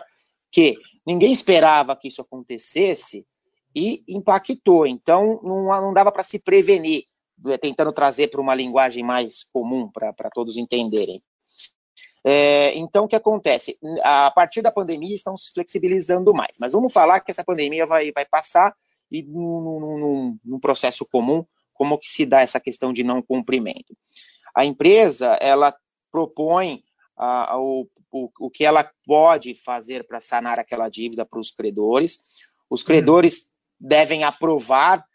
que 0.51 0.77
ninguém 1.05 1.31
esperava 1.31 1.95
que 1.95 2.07
isso 2.07 2.21
acontecesse 2.21 3.25
e 3.75 4.03
impactou. 4.07 4.85
Então, 4.85 5.39
não, 5.43 5.65
não 5.65 5.93
dava 5.93 6.11
para 6.11 6.23
se 6.23 6.37
prevenir, 6.39 7.05
tentando 7.61 7.93
trazer 7.93 8.27
para 8.27 8.41
uma 8.41 8.53
linguagem 8.53 9.03
mais 9.03 9.43
comum 9.43 9.89
para 9.89 10.29
todos 10.33 10.57
entenderem. 10.57 11.23
É, 12.23 12.77
então, 12.77 13.05
o 13.05 13.07
que 13.07 13.15
acontece? 13.15 13.79
A 14.03 14.29
partir 14.29 14.61
da 14.61 14.71
pandemia, 14.71 15.15
estão 15.15 15.35
se 15.35 15.51
flexibilizando 15.51 16.33
mais. 16.33 16.57
Mas 16.59 16.73
vamos 16.73 16.93
falar 16.93 17.19
que 17.21 17.31
essa 17.31 17.43
pandemia 17.43 17.85
vai, 17.85 18.11
vai 18.11 18.25
passar 18.25 18.75
e 19.11 19.23
num 19.23 20.59
processo 20.61 21.05
comum, 21.05 21.45
como 21.73 21.97
que 21.97 22.07
se 22.07 22.25
dá 22.25 22.41
essa 22.41 22.59
questão 22.59 22.93
de 22.93 23.03
não 23.03 23.21
cumprimento? 23.21 23.97
A 24.55 24.63
empresa, 24.65 25.37
ela 25.41 25.75
propõe 26.11 26.83
uh, 27.17 27.57
o, 27.57 27.87
o, 28.11 28.29
o 28.39 28.49
que 28.49 28.65
ela 28.65 28.89
pode 29.05 29.53
fazer 29.53 30.05
para 30.05 30.19
sanar 30.19 30.59
aquela 30.59 30.89
dívida 30.89 31.25
para 31.25 31.39
os 31.39 31.51
credores. 31.51 32.19
Os 32.69 32.83
credores 32.83 33.49
devem 33.79 34.23
aprovar 34.23 35.05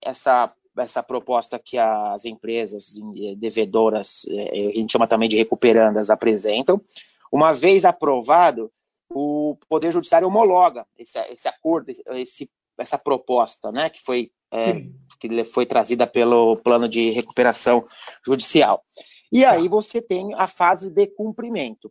essa 0.00 0.54
essa 0.78 1.02
proposta 1.02 1.58
que 1.58 1.76
as 1.76 2.24
empresas 2.24 2.94
eh, 3.16 3.34
devedoras, 3.36 4.24
eh, 4.30 4.70
a 4.74 4.78
gente 4.78 4.92
chama 4.92 5.06
também 5.06 5.28
de 5.28 5.36
recuperandas, 5.36 6.08
apresentam. 6.08 6.80
Uma 7.30 7.52
vez 7.52 7.84
aprovado, 7.84 8.72
o 9.10 9.56
Poder 9.68 9.92
Judiciário 9.92 10.28
homologa 10.28 10.86
esse, 10.98 11.18
esse 11.30 11.46
acordo, 11.46 11.92
esse, 12.12 12.50
essa 12.78 12.96
proposta, 12.96 13.70
né, 13.70 13.90
que 13.90 14.00
foi, 14.00 14.30
é, 14.50 14.82
que 15.20 15.44
foi 15.44 15.66
trazida 15.66 16.06
pelo 16.06 16.56
plano 16.56 16.88
de 16.88 17.10
recuperação 17.10 17.86
judicial. 18.24 18.82
E 19.32 19.42
tá. 19.42 19.52
aí 19.52 19.66
você 19.66 20.02
tem 20.02 20.34
a 20.34 20.46
fase 20.46 20.90
de 20.90 21.06
cumprimento. 21.06 21.90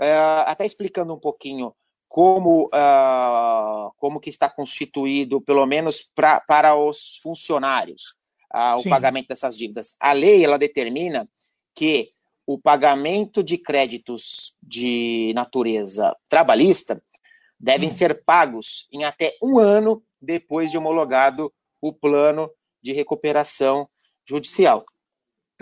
É, 0.00 0.14
até 0.46 0.64
explicando 0.64 1.12
um 1.12 1.18
pouquinho 1.18 1.74
como, 2.08 2.66
uh, 2.66 3.92
como 3.98 4.20
que 4.20 4.30
está 4.30 4.48
constituído, 4.48 5.40
pelo 5.40 5.64
menos 5.66 6.10
pra, 6.14 6.40
para 6.40 6.74
os 6.74 7.18
funcionários, 7.22 8.14
uh, 8.54 8.76
o 8.76 8.80
Sim. 8.80 8.90
pagamento 8.90 9.28
dessas 9.28 9.56
dívidas. 9.56 9.94
A 10.00 10.12
lei 10.12 10.44
ela 10.44 10.58
determina 10.58 11.28
que 11.74 12.10
o 12.46 12.58
pagamento 12.58 13.42
de 13.42 13.56
créditos 13.56 14.54
de 14.62 15.32
natureza 15.34 16.16
trabalhista 16.28 17.02
devem 17.58 17.88
hum. 17.88 17.92
ser 17.92 18.24
pagos 18.24 18.88
em 18.90 19.04
até 19.04 19.36
um 19.42 19.58
ano 19.58 20.02
depois 20.20 20.70
de 20.70 20.78
homologado 20.78 21.52
o 21.80 21.92
plano 21.92 22.50
de 22.82 22.92
recuperação 22.92 23.88
judicial. 24.26 24.84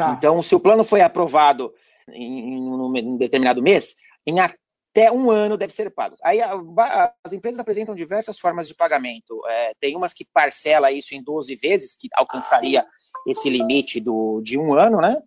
Tá. 0.01 0.15
Então, 0.17 0.43
se 0.43 0.55
o 0.55 0.61
plano 0.61 0.83
foi 0.83 1.03
aprovado 1.03 1.75
em, 2.09 2.55
em 2.55 2.73
um 2.73 3.17
determinado 3.19 3.63
mês, 3.63 3.95
em 4.27 4.41
até 4.41 5.13
um 5.13 5.31
ano 5.31 5.59
deve 5.59 5.75
ser 5.75 5.91
pago. 5.91 6.17
Aí 6.25 6.41
a, 6.41 6.55
a, 6.55 7.13
as 7.23 7.35
empresas 7.35 7.61
apresentam 7.61 7.95
diversas 7.95 8.39
formas 8.39 8.67
de 8.67 8.75
pagamento. 8.75 9.41
É, 9.47 9.73
tem 9.79 9.95
umas 9.95 10.15
que 10.15 10.27
parcela 10.33 10.91
isso 10.91 11.15
em 11.15 11.23
12 11.23 11.55
vezes, 11.57 11.95
que 11.95 12.09
alcançaria 12.15 12.85
esse 13.27 13.51
limite 13.51 14.01
do, 14.01 14.41
de 14.41 14.59
um 14.59 14.73
ano, 14.73 15.03
né? 15.03 15.21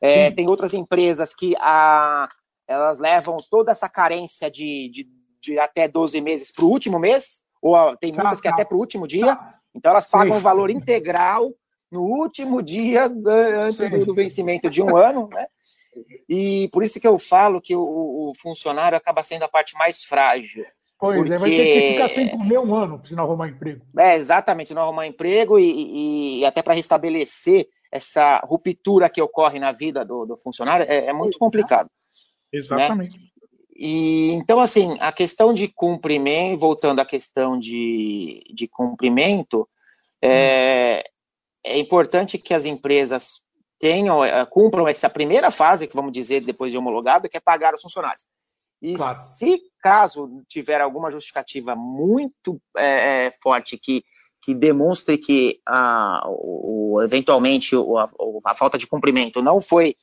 É, 0.00 0.30
tem 0.30 0.48
outras 0.48 0.72
empresas 0.72 1.34
que 1.34 1.54
a, 1.58 2.28
elas 2.68 3.00
levam 3.00 3.36
toda 3.50 3.72
essa 3.72 3.88
carência 3.88 4.48
de, 4.48 4.88
de, 4.88 5.08
de 5.40 5.58
até 5.58 5.88
12 5.88 6.20
meses 6.20 6.52
para 6.52 6.64
o 6.64 6.68
último 6.68 6.98
mês, 6.98 7.42
ou 7.60 7.96
tem 7.96 8.12
muitas 8.12 8.40
que 8.40 8.48
até 8.48 8.64
para 8.64 8.76
o 8.76 8.80
último 8.80 9.06
dia. 9.06 9.36
Então 9.74 9.90
elas 9.90 10.08
pagam 10.08 10.36
o 10.36 10.40
valor 10.40 10.70
integral 10.70 11.52
no 11.92 12.02
último 12.02 12.62
dia 12.62 13.04
antes 13.04 13.90
do, 13.90 14.06
do 14.06 14.14
vencimento 14.14 14.70
de 14.70 14.82
um 14.82 14.96
ano, 14.96 15.28
né? 15.28 15.46
E 16.26 16.68
por 16.72 16.82
isso 16.82 16.98
que 16.98 17.06
eu 17.06 17.18
falo 17.18 17.60
que 17.60 17.76
o, 17.76 17.82
o 17.82 18.32
funcionário 18.40 18.96
acaba 18.96 19.22
sendo 19.22 19.42
a 19.42 19.48
parte 19.48 19.74
mais 19.74 20.02
frágil. 20.02 20.64
Pois 20.98 21.18
porque... 21.18 21.34
é, 21.34 21.38
vai 21.38 21.50
ter 21.50 21.64
que 21.64 21.92
ficar 21.92 22.08
sem 22.08 22.28
comer 22.30 22.58
um 22.58 22.74
ano 22.74 23.02
se 23.04 23.14
não 23.14 23.24
arrumar 23.24 23.48
emprego. 23.48 23.84
É, 23.98 24.16
exatamente, 24.16 24.68
se 24.68 24.74
não 24.74 24.82
arrumar 24.82 25.06
emprego 25.06 25.58
e, 25.58 26.40
e 26.40 26.44
até 26.46 26.62
para 26.62 26.74
restabelecer 26.74 27.68
essa 27.90 28.38
ruptura 28.38 29.10
que 29.10 29.20
ocorre 29.20 29.58
na 29.58 29.70
vida 29.70 30.02
do, 30.04 30.24
do 30.24 30.38
funcionário 30.38 30.86
é, 30.88 31.06
é, 31.06 31.12
muito 31.12 31.38
complicado. 31.38 31.90
Né? 32.52 32.58
Exatamente. 32.58 33.18
Né? 33.18 33.24
E, 33.76 34.30
então, 34.32 34.60
assim, 34.60 34.96
a 35.00 35.12
questão 35.12 35.52
de 35.52 35.68
cumprimento, 35.68 36.58
voltando 36.58 37.00
à 37.00 37.04
questão 37.04 37.58
de, 37.58 38.44
de 38.54 38.68
cumprimento, 38.68 39.68
é, 40.22 41.02
hum. 41.04 41.11
É 41.64 41.78
importante 41.78 42.38
que 42.38 42.54
as 42.54 42.64
empresas 42.64 43.42
tenham, 43.78 44.24
eh, 44.24 44.46
cumpram 44.46 44.86
essa 44.86 45.10
primeira 45.10 45.50
fase, 45.50 45.88
que 45.88 45.96
vamos 45.96 46.12
dizer, 46.12 46.44
depois 46.44 46.70
de 46.70 46.78
homologado, 46.78 47.28
que 47.28 47.36
é 47.36 47.40
pagar 47.40 47.74
os 47.74 47.82
funcionários. 47.82 48.24
E 48.80 48.94
claro. 48.94 49.18
se 49.36 49.60
caso 49.80 50.42
tiver 50.48 50.80
alguma 50.80 51.10
justificativa 51.10 51.76
muito 51.76 52.60
é, 52.76 53.32
forte 53.40 53.78
que, 53.78 54.04
que 54.42 54.54
demonstre 54.54 55.16
que 55.18 55.60
ah, 55.66 56.22
o, 56.26 57.00
eventualmente 57.02 57.76
a, 57.76 58.50
a, 58.50 58.54
falta 58.54 58.76
de 58.76 58.88
cumprimento 58.88 59.40
não 59.40 59.60
foi 59.60 59.96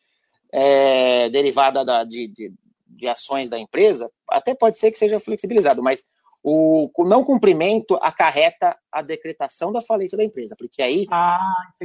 é, 0.52 1.30
derivada 1.30 1.84
da, 1.84 2.06
de, 2.06 2.28
de, 2.28 2.54
de, 2.88 3.08
ações 3.08 3.50
da 3.50 3.60
empresa, 3.60 4.10
até 4.30 4.56
pode 4.56 4.78
ser 4.78 4.92
que 4.92 4.98
seja 4.98 5.20
flexibilizado, 5.20 5.84
mas 5.84 6.02
o 6.44 6.90
não 7.00 7.24
cumprimento 7.24 7.96
acarreta 8.02 8.78
a 8.92 9.02
decretação 9.02 9.72
da 9.72 9.82
falência 9.82 10.18
da 10.18 10.24
empresa, 10.24 10.56
porque 10.58 10.82
aí 10.82 11.06
ah, 11.12 11.40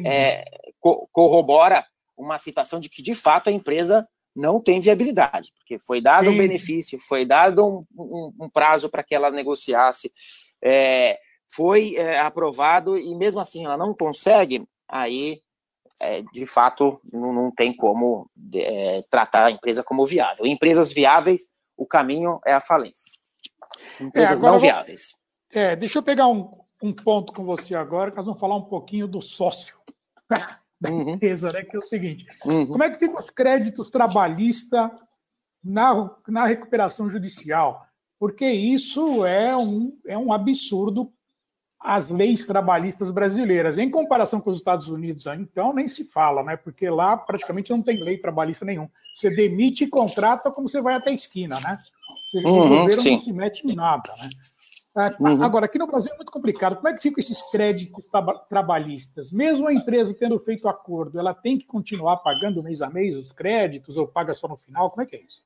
é, 0.05 0.45
co 0.81 1.09
corrobora 1.13 1.85
uma 2.17 2.39
situação 2.39 2.79
de 2.79 2.89
que, 2.89 3.03
de 3.03 3.15
fato, 3.15 3.49
a 3.49 3.53
empresa 3.53 4.09
não 4.35 4.61
tem 4.61 4.81
viabilidade, 4.81 5.53
porque 5.57 5.79
foi 5.79 6.01
dado 6.01 6.27
Sim. 6.27 6.31
um 6.31 6.39
benefício, 6.39 6.99
foi 6.99 7.25
dado 7.25 7.65
um, 7.65 7.85
um, 7.97 8.33
um 8.43 8.51
prazo 8.51 8.89
para 8.89 9.03
que 9.03 9.15
ela 9.15 9.31
negociasse, 9.31 10.13
é, 10.63 11.19
foi 11.55 11.97
é, 11.97 12.21
aprovado 12.21 12.99
e 12.99 13.15
mesmo 13.15 13.41
assim 13.41 13.65
ela 13.65 13.77
não 13.77 13.95
consegue, 13.95 14.67
aí 14.89 15.41
é, 16.01 16.23
de 16.33 16.47
fato 16.47 17.01
não, 17.13 17.33
não 17.33 17.51
tem 17.51 17.75
como 17.75 18.29
é, 18.55 19.05
tratar 19.09 19.47
a 19.47 19.51
empresa 19.51 19.85
como 19.85 20.07
viável. 20.07 20.47
Empresas 20.47 20.93
viáveis, 20.93 21.43
o 21.77 21.87
caminho 21.87 22.41
é 22.45 22.53
a 22.53 22.61
falência. 22.61 23.05
Empresas 24.01 24.39
é, 24.39 24.43
não 24.43 24.59
viáveis. 24.59 25.15
É, 25.53 25.77
deixa 25.77 25.99
eu 25.99 26.03
pegar 26.03 26.29
um, 26.29 26.51
um 26.83 26.93
ponto 26.93 27.33
com 27.33 27.45
você 27.45 27.75
agora, 27.75 28.11
que 28.11 28.17
nós 28.17 28.27
vamos 28.27 28.41
falar 28.41 28.57
um 28.57 28.65
pouquinho 28.65 29.07
do 29.07 29.23
sócio 29.23 29.77
da 30.81 30.91
uhum. 30.91 31.11
empresa, 31.11 31.51
né? 31.51 31.63
Que 31.63 31.77
é 31.77 31.79
o 31.79 31.83
seguinte: 31.83 32.27
uhum. 32.45 32.67
como 32.67 32.83
é 32.83 32.91
que 32.91 32.99
ficam 32.99 33.19
os 33.19 33.31
créditos 33.31 33.91
trabalhistas 33.91 34.91
na, 35.63 36.11
na 36.29 36.45
recuperação 36.45 37.09
judicial? 37.09 37.87
Porque 38.19 38.47
isso 38.47 39.25
é 39.27 39.57
um, 39.57 39.99
é 40.07 40.17
um 40.17 40.33
absurdo 40.33 41.13
as 41.85 42.11
leis 42.11 42.47
trabalhistas 42.47 43.11
brasileiras. 43.11 43.77
Em 43.77 43.91
comparação 43.91 44.41
com 44.41 44.49
os 44.49 44.57
Estados 44.57 44.89
Unidos, 44.89 45.27
então, 45.27 45.75
nem 45.75 45.87
se 45.87 46.05
fala, 46.05 46.43
né? 46.43 46.57
Porque 46.57 46.89
lá 46.89 47.15
praticamente 47.15 47.71
não 47.71 47.83
tem 47.83 48.03
lei 48.03 48.17
trabalhista 48.17 48.65
nenhum. 48.65 48.89
Você 49.15 49.29
demite 49.29 49.85
e 49.85 49.89
contrata 49.89 50.51
como 50.51 50.67
você 50.67 50.81
vai 50.81 50.95
até 50.95 51.11
a 51.11 51.15
esquina, 51.15 51.57
né? 51.61 51.77
Uhum, 52.39 52.65
o 52.65 52.69
governo 52.81 53.03
sim. 53.03 53.13
não 53.13 53.23
se 53.23 53.33
mete 53.33 53.67
em 53.67 53.75
nada, 53.75 54.13
né? 54.19 54.31
Ah, 54.97 55.17
uhum. 55.19 55.43
Agora, 55.43 55.67
aqui 55.67 55.77
no 55.77 55.89
Brasil 55.89 56.13
é 56.13 56.17
muito 56.17 56.31
complicado. 56.31 56.77
Como 56.77 56.89
é 56.89 56.93
que 56.93 57.03
ficam 57.03 57.21
esses 57.21 57.43
créditos 57.51 58.09
trabalhistas? 58.49 59.33
Mesmo 59.33 59.67
a 59.67 59.75
empresa 59.75 60.15
tendo 60.15 60.39
feito 60.39 60.69
acordo, 60.69 61.19
ela 61.19 61.35
tem 61.35 61.59
que 61.59 61.67
continuar 61.67 62.19
pagando 62.19 62.63
mês 62.63 62.81
a 62.81 62.89
mês 62.89 63.17
os 63.17 63.33
créditos 63.33 63.97
ou 63.97 64.07
paga 64.07 64.35
só 64.35 64.47
no 64.47 64.57
final? 64.57 64.91
Como 64.91 65.03
é 65.03 65.07
que 65.07 65.17
é 65.17 65.21
isso? 65.21 65.43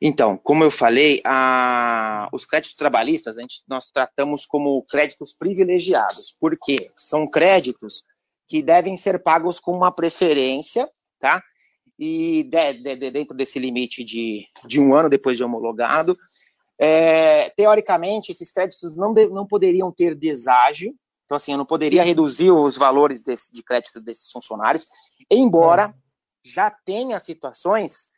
Então, 0.00 0.36
como 0.36 0.62
eu 0.62 0.70
falei, 0.70 1.20
a... 1.24 2.28
os 2.30 2.44
créditos 2.44 2.76
trabalhistas 2.76 3.36
a 3.36 3.40
gente, 3.40 3.62
nós 3.66 3.90
tratamos 3.90 4.46
como 4.46 4.80
créditos 4.84 5.34
privilegiados, 5.34 6.34
porque 6.38 6.92
são 6.94 7.28
créditos 7.28 8.04
que 8.46 8.62
devem 8.62 8.96
ser 8.96 9.22
pagos 9.24 9.58
com 9.58 9.72
uma 9.72 9.90
preferência, 9.90 10.88
tá? 11.18 11.42
E 11.98 12.44
de, 12.44 12.72
de, 12.74 12.96
de, 12.96 13.10
dentro 13.10 13.36
desse 13.36 13.58
limite 13.58 14.04
de, 14.04 14.46
de 14.66 14.80
um 14.80 14.94
ano 14.94 15.08
depois 15.08 15.36
de 15.36 15.44
homologado, 15.44 16.16
é, 16.78 17.50
teoricamente, 17.50 18.32
esses 18.32 18.52
créditos 18.52 18.94
não, 18.96 19.14
de, 19.14 19.26
não 19.28 19.46
poderiam 19.46 19.90
ter 19.90 20.14
deságio, 20.14 20.94
então, 21.26 21.36
assim, 21.36 21.52
eu 21.52 21.58
não 21.58 21.66
poderia 21.66 22.04
reduzir 22.04 22.52
os 22.52 22.76
valores 22.76 23.20
desse, 23.20 23.52
de 23.52 23.62
crédito 23.62 24.00
desses 24.00 24.30
funcionários, 24.30 24.86
embora 25.30 25.92
já 26.44 26.70
tenha 26.70 27.18
situações 27.18 28.08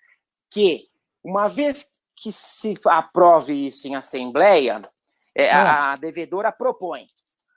que, 0.50 0.88
uma 1.24 1.48
vez 1.48 1.86
que 2.14 2.30
se 2.30 2.74
aprove 2.84 3.66
isso 3.66 3.88
em 3.88 3.96
assembleia, 3.96 4.86
é, 5.34 5.50
a, 5.50 5.92
a 5.92 5.96
devedora 5.96 6.52
propõe, 6.52 7.06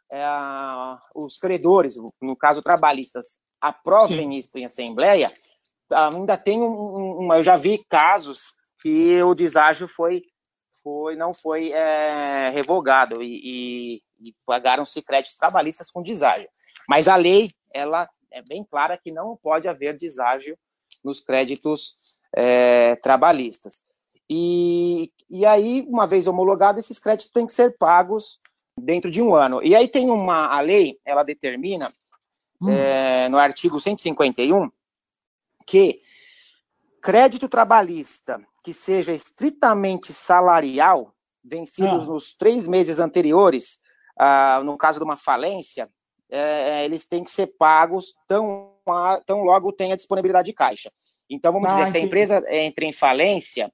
é, 0.10 0.24
os 1.14 1.38
credores, 1.38 1.96
no 2.22 2.36
caso 2.36 2.62
trabalhistas, 2.62 3.40
aprovem 3.60 4.32
Sim. 4.32 4.38
isso 4.40 4.58
em 4.58 4.66
assembleia, 4.66 5.34
ainda 5.92 6.38
tem 6.38 6.62
um, 6.62 7.22
um, 7.22 7.34
eu 7.34 7.44
já 7.44 7.56
vi 7.56 7.84
casos 7.90 8.54
que 8.82 9.22
o 9.22 9.34
deságio 9.36 9.88
foi 9.88 10.24
foi, 10.84 11.16
não 11.16 11.34
foi 11.34 11.72
é, 11.72 12.50
revogado 12.50 13.22
e, 13.22 14.02
e, 14.20 14.30
e 14.30 14.36
pagaram-se 14.46 15.02
créditos 15.02 15.38
trabalhistas 15.38 15.92
com 15.92 16.02
deságio. 16.02 16.50
Mas 16.90 17.08
a 17.08 17.16
lei, 17.16 17.52
ela 17.72 18.10
é 18.32 18.42
bem 18.42 18.64
clara 18.64 18.98
que 18.98 19.12
não 19.12 19.38
pode 19.38 19.68
haver 19.68 19.96
deságio 19.96 20.58
nos 21.04 21.20
créditos 21.20 21.98
é, 22.36 22.96
trabalhistas. 22.96 23.84
E, 24.30 25.12
e 25.30 25.46
aí, 25.46 25.86
uma 25.88 26.08
vez 26.08 26.26
homologado, 26.26 26.80
esses 26.80 26.98
créditos 26.98 27.32
têm 27.32 27.46
que 27.46 27.54
ser 27.54 27.78
pagos 27.78 28.40
dentro 28.78 29.12
de 29.12 29.22
um 29.22 29.36
ano. 29.36 29.62
E 29.64 29.76
aí 29.76 29.88
tem 29.88 30.10
uma 30.10 30.48
a 30.48 30.62
lei, 30.62 30.98
ela 31.06 31.24
determina 31.24 31.94
hum. 32.62 32.70
é, 32.70 33.28
no 33.30 33.38
artigo 33.38 33.80
151 33.80 34.70
que 35.72 36.02
crédito 37.02 37.48
trabalhista 37.48 38.46
que 38.62 38.74
seja 38.74 39.14
estritamente 39.14 40.12
salarial, 40.12 41.16
vencidos 41.42 42.04
ah. 42.04 42.12
nos 42.12 42.36
três 42.36 42.68
meses 42.68 43.00
anteriores, 43.00 43.80
ah, 44.20 44.62
no 44.66 44.78
caso 44.78 45.00
de 45.00 45.06
uma 45.06 45.16
falência, 45.16 45.90
é, 46.30 46.84
eles 46.84 47.06
têm 47.06 47.24
que 47.24 47.32
ser 47.32 47.48
pagos 47.58 48.14
tão, 48.28 48.76
tão 49.26 49.44
logo 49.44 49.72
tenha 49.72 49.96
disponibilidade 49.96 50.48
de 50.48 50.54
caixa. 50.54 50.92
Então, 51.30 51.54
vamos 51.54 51.72
ah, 51.72 51.78
dizer, 51.78 51.92
se 51.92 51.98
a 51.98 52.02
empresa 52.02 52.44
entra 52.54 52.84
em 52.84 52.92
falência, 52.92 53.72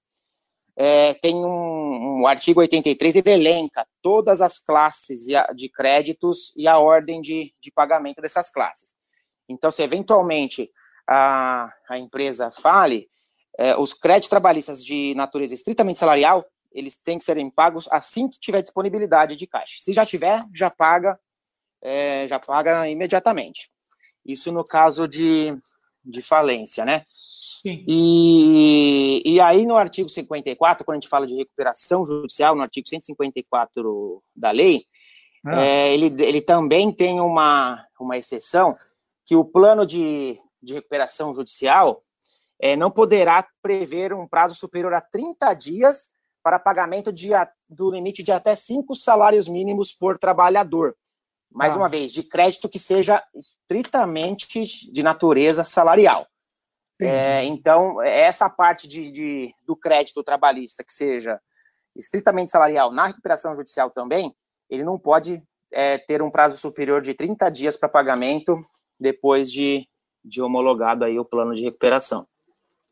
é, 0.75 1.15
tem 1.15 1.35
um, 1.35 2.21
um, 2.21 2.27
artigo 2.27 2.59
83, 2.59 3.15
ele 3.15 3.31
elenca 3.31 3.87
todas 4.03 4.39
as 4.39 4.59
classes 4.59 5.21
de 5.55 5.67
créditos 5.69 6.53
e 6.55 6.67
a 6.67 6.77
ordem 6.77 7.21
de, 7.21 7.51
de 7.59 7.71
pagamento 7.71 8.21
dessas 8.21 8.51
classes. 8.51 8.95
Então, 9.49 9.71
se 9.71 9.81
eventualmente 9.81 10.69
a, 11.07 11.73
a 11.89 11.97
empresa 11.97 12.51
fale, 12.51 13.09
é, 13.57 13.77
os 13.77 13.93
créditos 13.93 14.29
trabalhistas 14.29 14.83
de 14.83 15.13
natureza 15.15 15.53
estritamente 15.53 15.97
salarial, 15.97 16.45
eles 16.71 16.95
têm 16.95 17.17
que 17.17 17.23
serem 17.23 17.49
pagos 17.49 17.87
assim 17.89 18.27
que 18.27 18.39
tiver 18.39 18.61
disponibilidade 18.61 19.35
de 19.35 19.47
caixa. 19.47 19.75
Se 19.79 19.93
já 19.93 20.05
tiver, 20.05 20.45
já 20.53 20.69
paga, 20.69 21.19
é, 21.81 22.27
já 22.27 22.39
paga 22.39 22.87
imediatamente. 22.89 23.71
Isso 24.25 24.51
no 24.51 24.63
caso 24.63 25.07
de, 25.07 25.57
de 26.03 26.21
falência, 26.21 26.85
né? 26.85 27.05
Sim. 27.61 27.83
E, 27.87 29.23
e 29.25 29.39
aí 29.39 29.65
no 29.65 29.77
artigo 29.77 30.09
54, 30.09 30.85
quando 30.85 30.97
a 30.97 30.99
gente 30.99 31.09
fala 31.09 31.25
de 31.25 31.35
recuperação 31.35 32.05
judicial, 32.05 32.55
no 32.55 32.61
artigo 32.61 32.87
154 32.87 34.21
da 34.35 34.51
lei, 34.51 34.85
ah. 35.45 35.63
é, 35.63 35.93
ele, 35.93 36.13
ele 36.23 36.41
também 36.41 36.91
tem 36.91 37.19
uma, 37.19 37.85
uma 37.99 38.17
exceção 38.17 38.75
que 39.25 39.35
o 39.35 39.43
plano 39.43 39.85
de, 39.85 40.39
de 40.61 40.73
recuperação 40.73 41.33
judicial 41.33 42.03
é, 42.59 42.75
não 42.75 42.89
poderá 42.89 43.47
prever 43.61 44.13
um 44.13 44.27
prazo 44.27 44.55
superior 44.55 44.93
a 44.93 45.01
30 45.01 45.53
dias 45.53 46.09
para 46.43 46.59
pagamento 46.59 47.11
de, 47.11 47.29
do 47.69 47.91
limite 47.91 48.23
de 48.23 48.31
até 48.31 48.55
cinco 48.55 48.95
salários 48.95 49.47
mínimos 49.47 49.93
por 49.93 50.17
trabalhador. 50.17 50.95
Mais 51.51 51.75
ah. 51.75 51.77
uma 51.77 51.89
vez, 51.89 52.11
de 52.11 52.23
crédito 52.23 52.69
que 52.69 52.79
seja 52.79 53.23
estritamente 53.35 54.65
de 54.91 55.03
natureza 55.03 55.63
salarial. 55.63 56.27
É, 56.99 57.43
então, 57.45 58.01
essa 58.01 58.49
parte 58.49 58.87
de, 58.87 59.11
de, 59.11 59.55
do 59.63 59.75
crédito 59.75 60.23
trabalhista 60.23 60.83
que 60.83 60.91
seja 60.91 61.39
estritamente 61.95 62.51
salarial 62.51 62.91
na 62.91 63.07
recuperação 63.07 63.55
judicial 63.55 63.91
também, 63.91 64.35
ele 64.69 64.83
não 64.83 64.97
pode 64.97 65.43
é, 65.71 65.97
ter 65.97 66.21
um 66.21 66.31
prazo 66.31 66.57
superior 66.57 67.01
de 67.01 67.13
30 67.13 67.49
dias 67.49 67.77
para 67.77 67.89
pagamento 67.89 68.59
depois 68.99 69.51
de, 69.51 69.87
de 70.27 70.41
homologado 70.41 71.05
aí 71.05 71.17
o 71.17 71.25
plano 71.25 71.55
de 71.55 71.63
recuperação. 71.63 72.27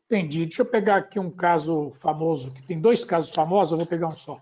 Entendi. 0.06 0.46
Deixa 0.46 0.62
eu 0.62 0.66
pegar 0.66 0.96
aqui 0.96 1.18
um 1.18 1.30
caso 1.30 1.92
famoso, 2.00 2.54
que 2.54 2.62
tem 2.62 2.80
dois 2.80 3.04
casos 3.04 3.34
famosos, 3.34 3.72
eu 3.72 3.78
vou 3.78 3.86
pegar 3.86 4.08
um 4.08 4.16
só. 4.16 4.40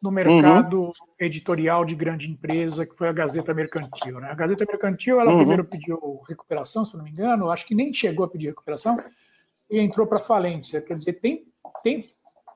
No 0.00 0.10
mercado 0.10 0.82
uhum. 0.82 0.92
editorial 1.18 1.84
de 1.84 1.94
grande 1.94 2.28
empresa, 2.28 2.84
que 2.84 2.94
foi 2.94 3.08
a 3.08 3.12
Gazeta 3.12 3.54
Mercantil. 3.54 4.20
Né? 4.20 4.30
A 4.30 4.34
Gazeta 4.34 4.64
Mercantil, 4.66 5.20
ela 5.20 5.30
uhum. 5.30 5.38
primeiro 5.38 5.64
pediu 5.64 6.20
recuperação, 6.28 6.84
se 6.84 6.96
não 6.96 7.04
me 7.04 7.10
engano, 7.10 7.50
acho 7.50 7.66
que 7.66 7.74
nem 7.74 7.92
chegou 7.92 8.24
a 8.24 8.28
pedir 8.28 8.48
recuperação, 8.48 8.96
e 9.70 9.78
entrou 9.78 10.06
para 10.06 10.18
falência. 10.18 10.80
Quer 10.82 10.96
dizer, 10.96 11.14
tem, 11.14 11.46
tem, 11.82 12.04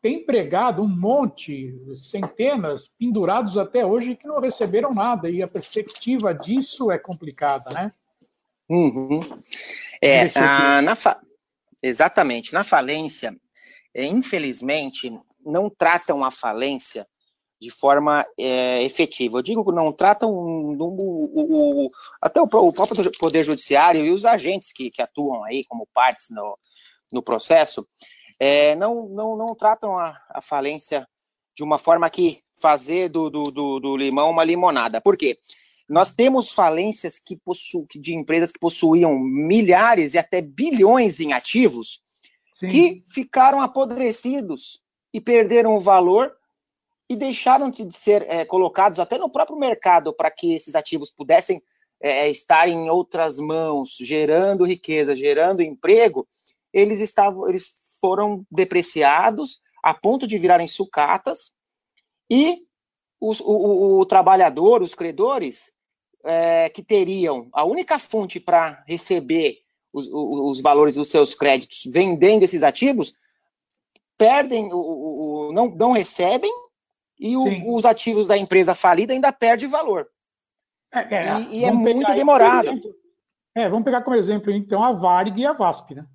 tem 0.03 0.17
empregado 0.17 0.83
um 0.83 0.89
monte, 0.89 1.75
centenas, 1.97 2.91
pendurados 2.99 3.57
até 3.57 3.85
hoje, 3.85 4.15
que 4.15 4.27
não 4.27 4.41
receberam 4.41 4.95
nada, 4.95 5.31
e 5.31 5.43
a 5.43 5.49
perspectiva 5.49 6.35
disso 6.35 6.91
é 6.91 6.99
complicada, 6.99 7.71
né? 7.71 7.93
Uhum. 8.69 9.21
É, 10.01 10.29
a, 10.39 10.83
na, 10.83 10.95
fa 10.95 11.21
Exatamente. 11.83 12.53
Na 12.53 12.65
falência, 12.65 13.37
é, 13.95 14.05
infelizmente, 14.05 15.17
não 15.45 15.71
tratam 15.71 16.25
a 16.25 16.31
falência 16.31 17.07
de 17.61 17.71
forma 17.71 18.25
é, 18.39 18.83
efetiva. 18.83 19.39
Eu 19.39 19.43
digo 19.43 19.65
que 19.65 19.73
não 19.73 19.93
tratam 19.93 20.31
o, 20.31 20.77
o, 20.79 21.87
o, 21.87 21.89
até 22.21 22.41
o, 22.41 22.47
próprio 22.47 23.11
Poder 23.19 23.45
Judiciário 23.45 24.05
e 24.05 24.11
os 24.11 24.25
agentes 24.25 24.73
que, 24.73 24.91
que 24.91 25.03
atuam 25.03 25.43
aí 25.45 25.65
como 25.65 25.89
partes 25.93 26.29
no, 26.31 26.57
no 27.13 27.23
processo, 27.23 27.87
é, 28.39 28.77
não, 28.77 29.09
não, 29.09 29.37
não 29.37 29.55
tratam 29.55 29.97
a, 29.97 30.17
a, 30.31 30.41
falência 30.41 31.07
de 31.57 31.65
uma 31.65 31.79
forma 31.79 32.09
que 32.09 32.41
fazer 32.61 33.09
do, 33.09 33.29
do, 33.29 33.51
do, 33.51 33.81
do 33.81 33.97
limão 33.97 34.31
uma 34.31 34.45
limonada. 34.45 35.01
Por 35.01 35.17
quê? 35.17 35.39
Nós 35.89 36.13
temos 36.13 36.53
falências 36.53 37.19
que 37.19 37.37
possu... 37.37 37.87
de 37.95 38.15
empresas 38.15 38.53
que 38.53 38.59
possuíam 38.59 39.19
milhares 39.19 40.15
e 40.15 40.19
até 40.19 40.41
bilhões 40.41 41.19
em 41.21 41.33
ativos 41.33 42.01
Sim. 42.55 42.69
que 42.69 43.03
ficaram 43.07 43.61
apodrecidos 43.61 44.81
e 45.13 45.21
perderam 45.21 45.77
o 45.77 45.81
valor 45.81 46.37
e 47.09 47.17
deixaram 47.17 47.71
de 47.71 47.91
ser 47.97 48.23
é, 48.29 48.45
colocados 48.45 49.01
até 49.01 49.17
no 49.17 49.31
próprio 49.31 49.59
mercado 49.59 50.13
para 50.13 50.31
que 50.31 50.53
esses 50.53 50.75
ativos 50.75 51.11
pudessem 51.11 51.63
é, 52.01 52.29
estar 52.31 52.69
em 52.69 52.91
outras 52.91 53.39
mãos, 53.39 53.97
gerando 53.99 54.67
riqueza, 54.67 55.17
gerando 55.17 55.63
emprego, 55.63 56.29
eles 56.73 57.01
estavam, 57.01 57.49
eles 57.49 57.67
foram 58.01 58.47
depreciados 58.51 59.61
a 59.83 59.95
ponto 59.95 60.27
de 60.27 60.37
virarem 60.37 60.67
sucatas 60.67 61.51
e 62.31 62.63
os, 63.21 63.41
o, 63.41 63.47
o, 63.47 64.01
o, 64.01 64.07
trabalhador, 64.07 64.83
os 64.83 64.95
credores, 64.95 65.73
é, 66.25 66.69
que 66.69 66.83
teriam 66.83 67.49
a 67.53 67.65
única 67.65 67.99
fonte 67.99 68.41
para 68.41 68.83
receber 68.87 69.59
os, 69.93 70.09
os, 70.11 70.61
valores 70.61 70.95
dos 70.95 71.09
seus 71.09 71.35
créditos 71.35 71.83
vendendo 71.87 72.43
esses 72.43 72.63
ativos, 72.63 73.15
perdem, 74.17 74.73
o, 74.73 74.79
o 74.79 75.53
não, 75.53 75.69
não 75.69 75.93
recebem 75.93 76.51
e 77.19 77.37
o, 77.37 77.75
os 77.75 77.85
ativos 77.85 78.27
da 78.27 78.37
empresa 78.37 78.75
falida 78.75 79.13
ainda 79.13 79.33
perdem 79.33 79.69
valor. 79.69 80.09
É, 80.93 81.15
é, 81.15 81.41
e, 81.41 81.61
e 81.61 81.65
é 81.65 81.73
muito 81.73 82.15
demorado. 82.15 82.71
É, 83.55 83.69
vamos 83.69 83.85
pegar 83.85 84.03
como 84.03 84.17
exemplo, 84.17 84.53
então, 84.53 84.83
a 84.83 84.93
Varig 84.93 85.41
e 85.41 85.47
a 85.47 85.53
VASP, 85.53 85.95
né? 85.95 86.07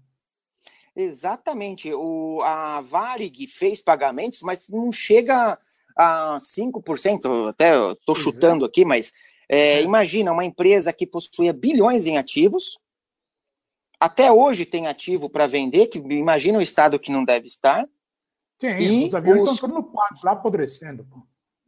Exatamente. 0.95 1.91
O, 1.93 2.41
a 2.43 2.81
Varig 2.81 3.47
fez 3.47 3.81
pagamentos, 3.81 4.41
mas 4.41 4.69
não 4.69 4.91
chega 4.91 5.57
a 5.97 6.37
5%, 6.39 7.49
até 7.49 7.91
estou 7.91 8.15
chutando 8.15 8.65
aqui, 8.65 8.85
mas 8.85 9.11
é, 9.49 9.79
é, 9.79 9.81
imagina 9.81 10.31
uma 10.31 10.45
empresa 10.45 10.93
que 10.93 11.05
possuía 11.05 11.53
bilhões 11.53 12.05
em 12.05 12.17
ativos, 12.17 12.77
até 13.99 14.31
hoje 14.31 14.65
tem 14.65 14.87
ativo 14.87 15.29
para 15.29 15.47
vender, 15.47 15.87
que 15.87 15.97
imagina 15.97 16.57
o 16.57 16.61
estado 16.61 16.99
que 16.99 17.11
não 17.11 17.23
deve 17.23 17.47
estar. 17.47 17.87
Sim, 18.59 18.77
e 18.79 19.07
os 19.07 19.15
aviões 19.15 19.43
os... 19.43 19.53
estão 19.53 19.69
no 19.69 19.83
quarto, 19.83 20.23
lá 20.23 20.31
apodrecendo. 20.33 21.05
Pô. 21.05 21.25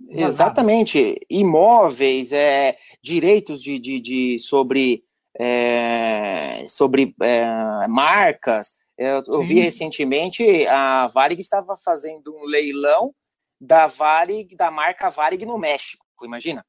Exatamente. 0.09 1.19
Imóveis, 1.29 2.31
é, 2.31 2.77
direitos 3.01 3.61
de, 3.61 3.79
de, 3.79 3.99
de 3.99 4.39
sobre, 4.39 5.03
é, 5.39 6.63
sobre 6.67 7.15
é, 7.21 7.87
marcas. 7.87 8.73
Eu, 8.97 9.23
eu 9.27 9.41
vi 9.41 9.59
recentemente 9.59 10.65
a 10.67 11.07
Varig 11.07 11.39
estava 11.39 11.75
fazendo 11.77 12.35
um 12.35 12.45
leilão 12.45 13.13
da 13.59 13.87
Varig, 13.87 14.55
da 14.55 14.71
marca 14.71 15.09
Varig 15.09 15.45
no 15.45 15.57
México, 15.57 16.05
imagina. 16.23 16.65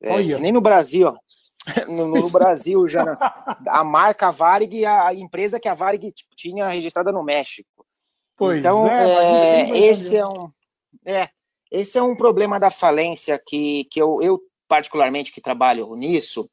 É, 0.00 0.38
nem 0.38 0.52
no 0.52 0.60
Brasil, 0.60 1.08
ó. 1.08 1.16
No, 1.86 2.06
no 2.06 2.30
Brasil 2.30 2.88
já 2.88 3.18
a 3.66 3.84
marca 3.84 4.30
Varig 4.30 4.86
a, 4.86 5.08
a 5.08 5.14
empresa 5.14 5.60
que 5.60 5.68
a 5.68 5.74
Varig 5.74 6.12
tipo, 6.12 6.34
tinha 6.34 6.66
registrada 6.68 7.12
no 7.12 7.22
México. 7.22 7.84
Pois 8.38 8.60
então 8.60 8.88
é, 8.88 9.68
é 9.70 9.78
esse 9.78 10.16
é 10.16 10.26
um 10.26 10.50
é, 11.04 11.28
esse 11.70 11.98
é 11.98 12.02
um 12.02 12.16
problema 12.16 12.58
da 12.58 12.70
falência 12.70 13.38
que, 13.44 13.84
que 13.90 14.00
eu, 14.00 14.22
eu 14.22 14.40
particularmente 14.66 15.30
que 15.30 15.42
trabalho 15.42 15.94
nisso 15.94 16.48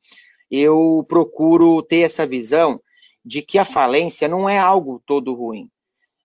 eu 0.52 1.06
procuro 1.08 1.82
ter 1.82 2.02
essa 2.02 2.26
visão 2.26 2.82
de 3.24 3.42
que 3.42 3.58
a 3.58 3.66
falência 3.66 4.28
não 4.28 4.48
é 4.48 4.60
algo 4.60 5.02
todo 5.06 5.34
ruim. 5.34 5.70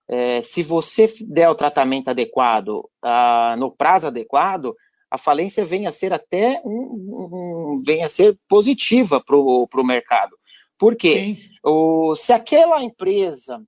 É, 0.07 0.41
se 0.41 0.61
você 0.61 1.11
der 1.21 1.49
o 1.49 1.55
tratamento 1.55 2.09
adequado 2.09 2.87
ah, 3.01 3.55
no 3.57 3.71
prazo 3.71 4.07
adequado, 4.07 4.75
a 5.11 5.17
falência 5.17 5.65
venha 5.65 5.89
a 5.89 5.91
ser 5.91 6.13
até 6.13 6.61
um, 6.63 7.75
um 7.75 7.83
venha 7.85 8.05
a 8.05 8.09
ser 8.09 8.39
positiva 8.47 9.21
para 9.21 9.35
o 9.35 9.83
mercado. 9.83 10.37
Por 10.77 10.95
quê? 10.95 11.37
O, 11.63 12.15
se 12.15 12.31
aquela 12.31 12.81
empresa 12.81 13.61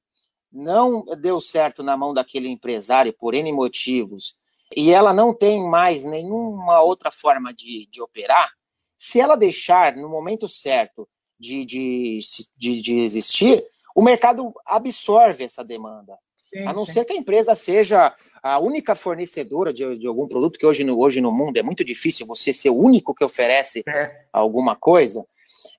não 0.50 1.04
deu 1.20 1.42
certo 1.42 1.84
na 1.84 1.98
mão 1.98 2.14
daquele 2.14 2.48
empresário 2.48 3.14
por 3.14 3.34
N 3.34 3.52
motivos 3.52 4.36
e 4.76 4.92
ela 4.92 5.14
não 5.14 5.34
tem 5.34 5.62
mais 5.68 6.06
nenhuma 6.06 6.82
outra 6.82 7.12
forma 7.12 7.54
de, 7.54 7.88
de 7.92 8.02
operar, 8.02 8.50
se 8.98 9.20
ela 9.20 9.36
deixar 9.36 9.96
no 9.96 10.08
momento 10.08 10.48
certo 10.48 11.08
de, 11.38 11.66
de, 11.66 12.20
de, 12.56 12.82
de 12.82 13.00
existir, 13.00 13.64
o 13.94 14.02
mercado 14.02 14.54
absorve 14.66 15.44
essa 15.44 15.64
demanda. 15.64 16.18
sim, 16.38 16.66
a 16.66 16.72
não 16.72 16.86
sim. 16.86 16.94
ser 16.94 17.06
que 17.06 17.14
a 17.14 17.18
empresa 17.18 17.54
seja 17.54 18.16
a 18.44 18.60
única 18.60 18.94
fornecedora 18.94 19.72
de, 19.72 19.98
de, 19.98 20.06
algum 20.06 20.28
produto, 20.28 20.60
que 20.60 20.66
hoje 20.66 20.84
no, 20.84 21.00
hoje 21.00 21.22
no 21.22 21.32
mundo 21.32 21.56
é 21.56 21.64
muito 21.64 21.82
difícil 21.82 22.28
você 22.28 22.52
ser 22.52 22.70
o 22.70 22.78
único 22.78 23.16
que 23.16 23.24
oferece 23.24 23.82
é. 23.88 24.26
alguma 24.34 24.76
coisa, 24.76 25.26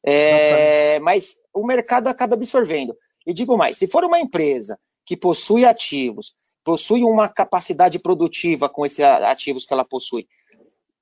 é, 0.03 0.99
mas 1.01 1.37
o 1.53 1.67
mercado 1.67 2.09
acaba 2.09 2.35
absorvendo. 2.35 2.97
E 3.27 3.35
digo 3.35 3.59
mais, 3.59 3.77
se 3.77 3.87
for 3.87 4.03
uma 4.03 4.19
empresa 4.19 4.79
que 5.05 5.15
possui 5.15 5.67
ativos, 5.67 6.35
possui 6.65 7.05
uma 7.05 7.29
capacidade 7.29 7.99
produtiva 7.99 8.67
com 8.67 8.87
esses 8.87 9.01
ativos 9.01 9.67
que 9.67 9.75
ela 9.75 9.85
possui, 9.85 10.27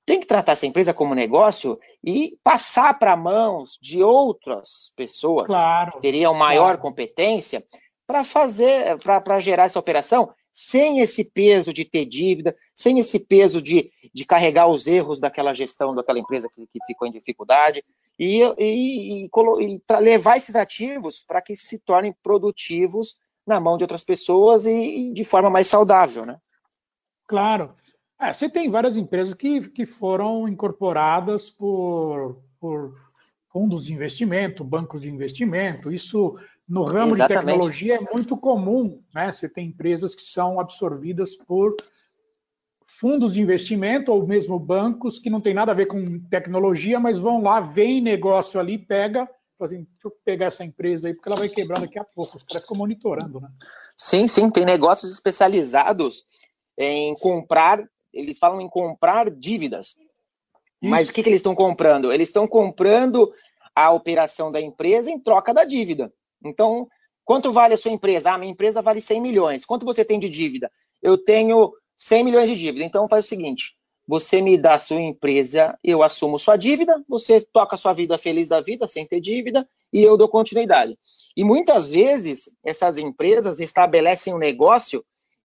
tem 0.05 0.19
que 0.19 0.27
tratar 0.27 0.51
essa 0.51 0.65
empresa 0.65 0.93
como 0.93 1.15
negócio 1.15 1.79
e 2.03 2.37
passar 2.43 2.99
para 2.99 3.15
mãos 3.15 3.79
de 3.81 4.03
outras 4.03 4.91
pessoas 4.97 5.47
claro, 5.47 5.93
que 5.93 5.99
teriam 6.01 6.33
maior 6.33 6.75
claro. 6.75 6.81
competência 6.81 7.63
para 8.05 8.25
fazer, 8.25 8.97
para 9.01 9.39
gerar 9.39 9.63
essa 9.63 9.79
operação 9.79 10.29
sem 10.53 10.99
esse 10.99 11.23
peso 11.25 11.73
de 11.73 11.83
ter 11.83 12.05
dívida, 12.05 12.55
sem 12.75 12.99
esse 12.99 13.19
peso 13.19 13.59
de, 13.59 13.91
de 14.13 14.23
carregar 14.23 14.67
os 14.69 14.85
erros 14.85 15.19
daquela 15.19 15.51
gestão 15.51 15.95
daquela 15.95 16.19
empresa 16.19 16.47
que, 16.47 16.67
que 16.67 16.79
ficou 16.85 17.07
em 17.07 17.11
dificuldade 17.11 17.83
e, 18.19 18.43
e, 18.59 19.25
e, 19.25 19.29
e 19.61 19.81
levar 19.99 20.37
esses 20.37 20.55
ativos 20.55 21.19
para 21.19 21.41
que 21.41 21.55
se 21.55 21.79
tornem 21.79 22.13
produtivos 22.21 23.17
na 23.45 23.59
mão 23.59 23.77
de 23.77 23.83
outras 23.83 24.03
pessoas 24.03 24.67
e, 24.67 25.11
de 25.11 25.23
forma 25.23 25.49
mais 25.49 25.67
saudável, 25.67 26.23
né? 26.23 26.37
Claro. 27.27 27.75
É, 28.21 28.31
você 28.31 28.47
tem 28.47 28.69
várias 28.69 28.95
empresas 28.95 29.33
que, 29.33 29.69
que 29.69 29.85
foram 29.85 30.47
incorporadas 30.47 31.49
por, 31.49 32.41
por 32.59 32.95
fundos 33.51 33.85
de 33.85 33.93
investimento, 33.93 34.63
bancos 34.63 35.01
de 35.01 35.09
investimento. 35.09 35.91
Isso 35.91 36.37
no 36.67 36.83
ramo 36.83 37.15
Exatamente. 37.15 37.27
de 37.27 37.51
tecnologia 37.51 37.95
é 37.95 38.13
muito 38.13 38.37
comum, 38.37 39.01
né? 39.13 39.31
Você 39.31 39.49
tem 39.49 39.67
empresas 39.67 40.15
que 40.15 40.23
são 40.23 40.59
absorvidas 40.59 41.35
por 41.35 41.75
fundos 42.99 43.33
de 43.33 43.41
investimento 43.41 44.11
ou 44.11 44.25
mesmo 44.25 44.57
bancos 44.57 45.19
que 45.19 45.29
não 45.29 45.41
tem 45.41 45.53
nada 45.53 45.71
a 45.71 45.75
ver 45.75 45.87
com 45.87 46.19
tecnologia, 46.29 46.99
mas 46.99 47.19
vão 47.19 47.41
lá, 47.41 47.59
vem 47.59 48.01
negócio 48.01 48.59
ali, 48.59 48.77
pega, 48.77 49.29
assim, 49.59 49.83
deixa 49.83 50.07
eu 50.07 50.11
pegar 50.23 50.45
essa 50.47 50.63
empresa 50.63 51.07
aí, 51.07 51.13
porque 51.13 51.27
ela 51.27 51.37
vai 51.37 51.49
quebrar 51.49 51.81
daqui 51.81 51.99
a 51.99 52.03
pouco. 52.03 52.37
Os 52.37 52.43
caras 52.43 52.63
ficam 52.63 52.77
monitorando, 52.77 53.41
né? 53.41 53.49
Sim, 53.95 54.27
sim, 54.27 54.49
tem 54.49 54.65
negócios 54.65 55.11
especializados 55.11 56.23
em 56.77 57.15
comprar 57.15 57.83
eles 58.13 58.37
falam 58.37 58.61
em 58.61 58.69
comprar 58.69 59.29
dívidas. 59.31 59.87
Isso. 59.87 59.97
Mas 60.81 61.09
o 61.09 61.13
que, 61.13 61.23
que 61.23 61.29
eles 61.29 61.39
estão 61.39 61.55
comprando? 61.55 62.13
Eles 62.13 62.29
estão 62.29 62.47
comprando 62.47 63.33
a 63.75 63.91
operação 63.91 64.51
da 64.51 64.61
empresa 64.61 65.09
em 65.09 65.19
troca 65.19 65.53
da 65.53 65.65
dívida. 65.65 66.13
Então, 66.43 66.87
quanto 67.23 67.51
vale 67.51 67.73
a 67.73 67.77
sua 67.77 67.91
empresa? 67.91 68.31
Ah, 68.31 68.37
minha 68.37 68.51
empresa 68.51 68.81
vale 68.81 69.01
100 69.01 69.21
milhões. 69.21 69.65
Quanto 69.65 69.85
você 69.85 70.03
tem 70.03 70.19
de 70.19 70.29
dívida? 70.29 70.71
Eu 71.01 71.17
tenho 71.17 71.71
100 71.95 72.23
milhões 72.23 72.49
de 72.49 72.55
dívida. 72.55 72.83
Então, 72.83 73.07
faz 73.07 73.25
o 73.25 73.27
seguinte: 73.27 73.75
você 74.07 74.41
me 74.41 74.57
dá 74.57 74.75
a 74.75 74.79
sua 74.79 74.99
empresa, 74.99 75.77
eu 75.83 76.03
assumo 76.03 76.37
sua 76.37 76.57
dívida, 76.57 77.03
você 77.07 77.41
toca 77.41 77.75
a 77.75 77.77
sua 77.77 77.93
vida 77.93 78.17
feliz 78.17 78.47
da 78.47 78.59
vida, 78.59 78.87
sem 78.87 79.07
ter 79.07 79.19
dívida, 79.19 79.67
e 79.91 80.01
eu 80.03 80.17
dou 80.17 80.27
continuidade. 80.27 80.97
E 81.35 81.43
muitas 81.43 81.89
vezes, 81.89 82.49
essas 82.63 82.97
empresas 82.97 83.59
estabelecem 83.59 84.33
um 84.33 84.37
negócio 84.37 85.03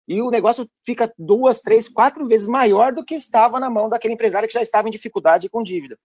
e 0.07 0.21
o 0.21 0.31
negócio 0.31 0.69
fica 0.85 1.13
duas, 1.17 1.59
três, 1.59 1.89
quatro 1.89 2.25
vezes 2.27 2.47
maior 2.47 2.93
do 2.93 3.03
que 3.03 3.13
estava 3.13 3.59
na 3.59 3.69
mão 3.69 3.89
daquele 3.89 4.13
empresário 4.13 4.47
que 4.47 4.53
já 4.53 4.61
estava 4.61 4.87
em 4.87 4.91
dificuldade 4.91 5.49
com 5.49 5.61
dívida. 5.61 5.99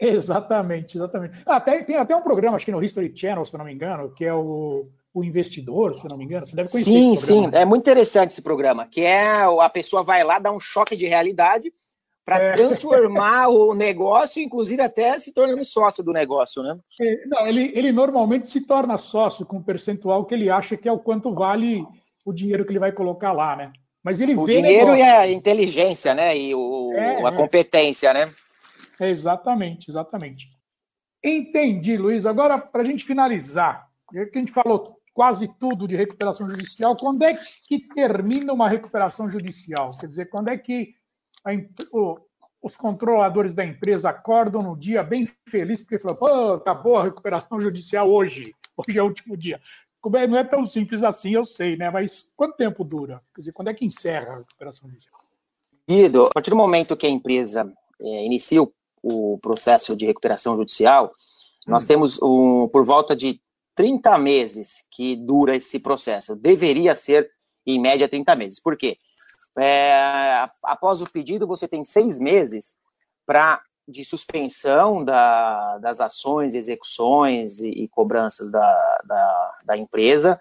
Exatamente, 0.00 0.96
exatamente. 0.96 1.42
Ah, 1.44 1.60
tem, 1.60 1.96
até 1.96 2.16
um 2.16 2.22
programa, 2.22 2.56
acho 2.56 2.64
que 2.64 2.72
no 2.72 2.82
History 2.82 3.12
Channel, 3.14 3.44
se 3.44 3.56
não 3.56 3.64
me 3.64 3.74
engano, 3.74 4.10
que 4.12 4.24
é 4.24 4.32
o, 4.32 4.88
o 5.12 5.24
Investidor, 5.24 5.94
se 5.94 6.08
não 6.08 6.16
me 6.16 6.24
engano. 6.24 6.46
Você 6.46 6.56
deve 6.56 6.70
conhecer 6.70 6.90
Sim, 6.90 7.16
sim. 7.16 7.50
É 7.52 7.64
muito 7.64 7.82
interessante 7.82 8.30
esse 8.30 8.42
programa, 8.42 8.86
que 8.86 9.02
é 9.02 9.42
a 9.42 9.68
pessoa 9.68 10.02
vai 10.02 10.24
lá, 10.24 10.38
dá 10.38 10.50
um 10.50 10.60
choque 10.60 10.96
de 10.96 11.06
realidade 11.06 11.72
para 12.24 12.38
é. 12.38 12.52
transformar 12.52 13.48
o 13.48 13.74
negócio, 13.74 14.42
inclusive 14.42 14.80
até 14.80 15.18
se 15.18 15.34
tornando 15.34 15.64
sócio 15.64 16.02
do 16.02 16.12
negócio, 16.12 16.62
né? 16.62 16.78
É, 17.00 17.26
não, 17.26 17.46
ele, 17.46 17.72
ele 17.74 17.92
normalmente 17.92 18.48
se 18.48 18.66
torna 18.66 18.96
sócio 18.96 19.44
com 19.44 19.56
o 19.56 19.64
percentual 19.64 20.24
que 20.24 20.34
ele 20.34 20.48
acha 20.48 20.76
que 20.76 20.88
é 20.88 20.92
o 20.92 20.98
quanto 20.98 21.34
vale 21.34 21.84
o 22.24 22.32
dinheiro 22.32 22.64
que 22.64 22.70
ele 22.70 22.78
vai 22.78 22.92
colocar 22.92 23.32
lá, 23.32 23.56
né? 23.56 23.72
Mas 24.02 24.20
ele 24.20 24.34
o 24.34 24.44
vê 24.44 24.52
dinheiro 24.52 24.92
negócio. 24.92 24.98
e 24.98 25.02
a 25.02 25.30
inteligência, 25.30 26.14
né? 26.14 26.36
E 26.38 26.54
o, 26.54 26.92
é, 26.94 27.24
a 27.24 27.28
é. 27.28 27.32
competência, 27.32 28.14
né? 28.14 28.32
É 29.00 29.08
exatamente, 29.08 29.90
exatamente. 29.90 30.50
Entendi, 31.22 31.96
Luiz. 31.96 32.26
Agora, 32.26 32.58
para 32.58 32.82
a 32.82 32.84
gente 32.84 33.04
finalizar, 33.04 33.88
já 34.12 34.26
que 34.26 34.38
a 34.38 34.42
gente 34.42 34.52
falou 34.52 35.00
quase 35.12 35.48
tudo 35.58 35.86
de 35.86 35.96
recuperação 35.96 36.48
judicial, 36.48 36.96
quando 36.96 37.22
é 37.22 37.38
que 37.66 37.88
termina 37.94 38.52
uma 38.52 38.68
recuperação 38.68 39.28
judicial? 39.28 39.90
Quer 39.98 40.06
dizer, 40.06 40.26
quando 40.26 40.48
é 40.48 40.56
que 40.56 40.94
a, 41.44 41.50
o, 41.92 42.18
os 42.62 42.76
controladores 42.76 43.54
da 43.54 43.64
empresa 43.64 44.10
acordam 44.10 44.62
no 44.62 44.76
dia 44.76 45.02
bem 45.02 45.26
feliz 45.48 45.80
porque 45.80 45.98
falam, 45.98 46.16
pô, 46.16 46.54
acabou 46.54 46.96
a 46.96 47.04
recuperação 47.04 47.60
judicial 47.60 48.10
hoje, 48.10 48.54
hoje 48.76 48.98
é 48.98 49.02
o 49.02 49.06
último 49.06 49.36
dia. 49.36 49.60
É, 50.14 50.26
não 50.26 50.38
é 50.38 50.44
tão 50.44 50.64
simples 50.64 51.02
assim, 51.02 51.34
eu 51.34 51.44
sei, 51.44 51.76
né? 51.76 51.90
Mas 51.90 52.26
quanto 52.34 52.56
tempo 52.56 52.82
dura? 52.82 53.22
Quer 53.34 53.42
dizer, 53.42 53.52
quando 53.52 53.68
é 53.68 53.74
que 53.74 53.84
encerra 53.84 54.32
a 54.32 54.38
recuperação 54.38 54.88
judicial? 54.88 55.20
Guido, 55.86 56.26
a 56.26 56.30
partir 56.30 56.50
do 56.50 56.56
momento 56.56 56.96
que 56.96 57.06
a 57.06 57.10
empresa 57.10 57.70
é, 58.00 58.24
inicia 58.24 58.62
o, 58.62 58.72
o, 59.02 59.38
processo 59.38 59.96
de 59.96 60.06
recuperação 60.06 60.56
judicial, 60.56 61.06
hum. 61.66 61.70
nós 61.70 61.84
temos 61.84 62.20
um, 62.22 62.68
por 62.68 62.84
volta 62.84 63.16
de 63.16 63.40
30 63.74 64.18
meses 64.18 64.84
que 64.90 65.16
dura 65.16 65.56
esse 65.56 65.78
processo. 65.78 66.36
Deveria 66.36 66.94
ser, 66.94 67.30
em 67.66 67.80
média, 67.80 68.08
30 68.08 68.34
meses. 68.36 68.60
Por 68.60 68.76
quê? 68.76 68.98
É, 69.58 70.46
após 70.62 71.02
o 71.02 71.10
pedido, 71.10 71.46
você 71.46 71.66
tem 71.66 71.84
seis 71.84 72.18
meses 72.18 72.76
para 73.26 73.62
de 73.90 74.04
suspensão 74.04 75.04
da, 75.04 75.78
das 75.78 76.00
ações, 76.00 76.54
execuções 76.54 77.58
e, 77.60 77.68
e 77.68 77.88
cobranças 77.88 78.50
da, 78.50 79.00
da, 79.04 79.58
da 79.64 79.76
empresa. 79.76 80.40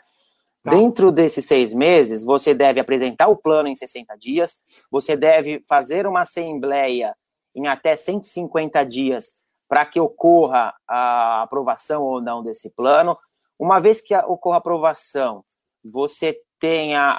Tá. 0.64 0.72
Dentro 0.72 1.12
desses 1.12 1.46
seis 1.46 1.74
meses, 1.74 2.24
você 2.24 2.54
deve 2.54 2.80
apresentar 2.80 3.28
o 3.28 3.38
plano 3.38 3.70
em 3.70 3.76
60 3.76 4.16
dias, 4.18 4.58
você 4.92 5.16
deve 5.16 5.64
fazer 5.68 6.06
uma 6.06 6.22
assembleia 6.22 7.16
em 7.56 7.68
até 7.68 7.96
150 7.96 8.84
dias 8.86 9.32
para 9.68 9.86
que 9.86 10.00
ocorra 10.00 10.74
a 10.88 11.44
aprovação 11.44 12.04
ou 12.04 12.22
não 12.22 12.44
desse 12.44 12.70
plano. 12.70 13.18
Uma 13.58 13.80
vez 13.80 14.02
que 14.02 14.16
ocorra 14.16 14.58
a 14.58 14.60
aprovação, 14.60 15.44
você 15.84 16.42
tenha 16.60 17.18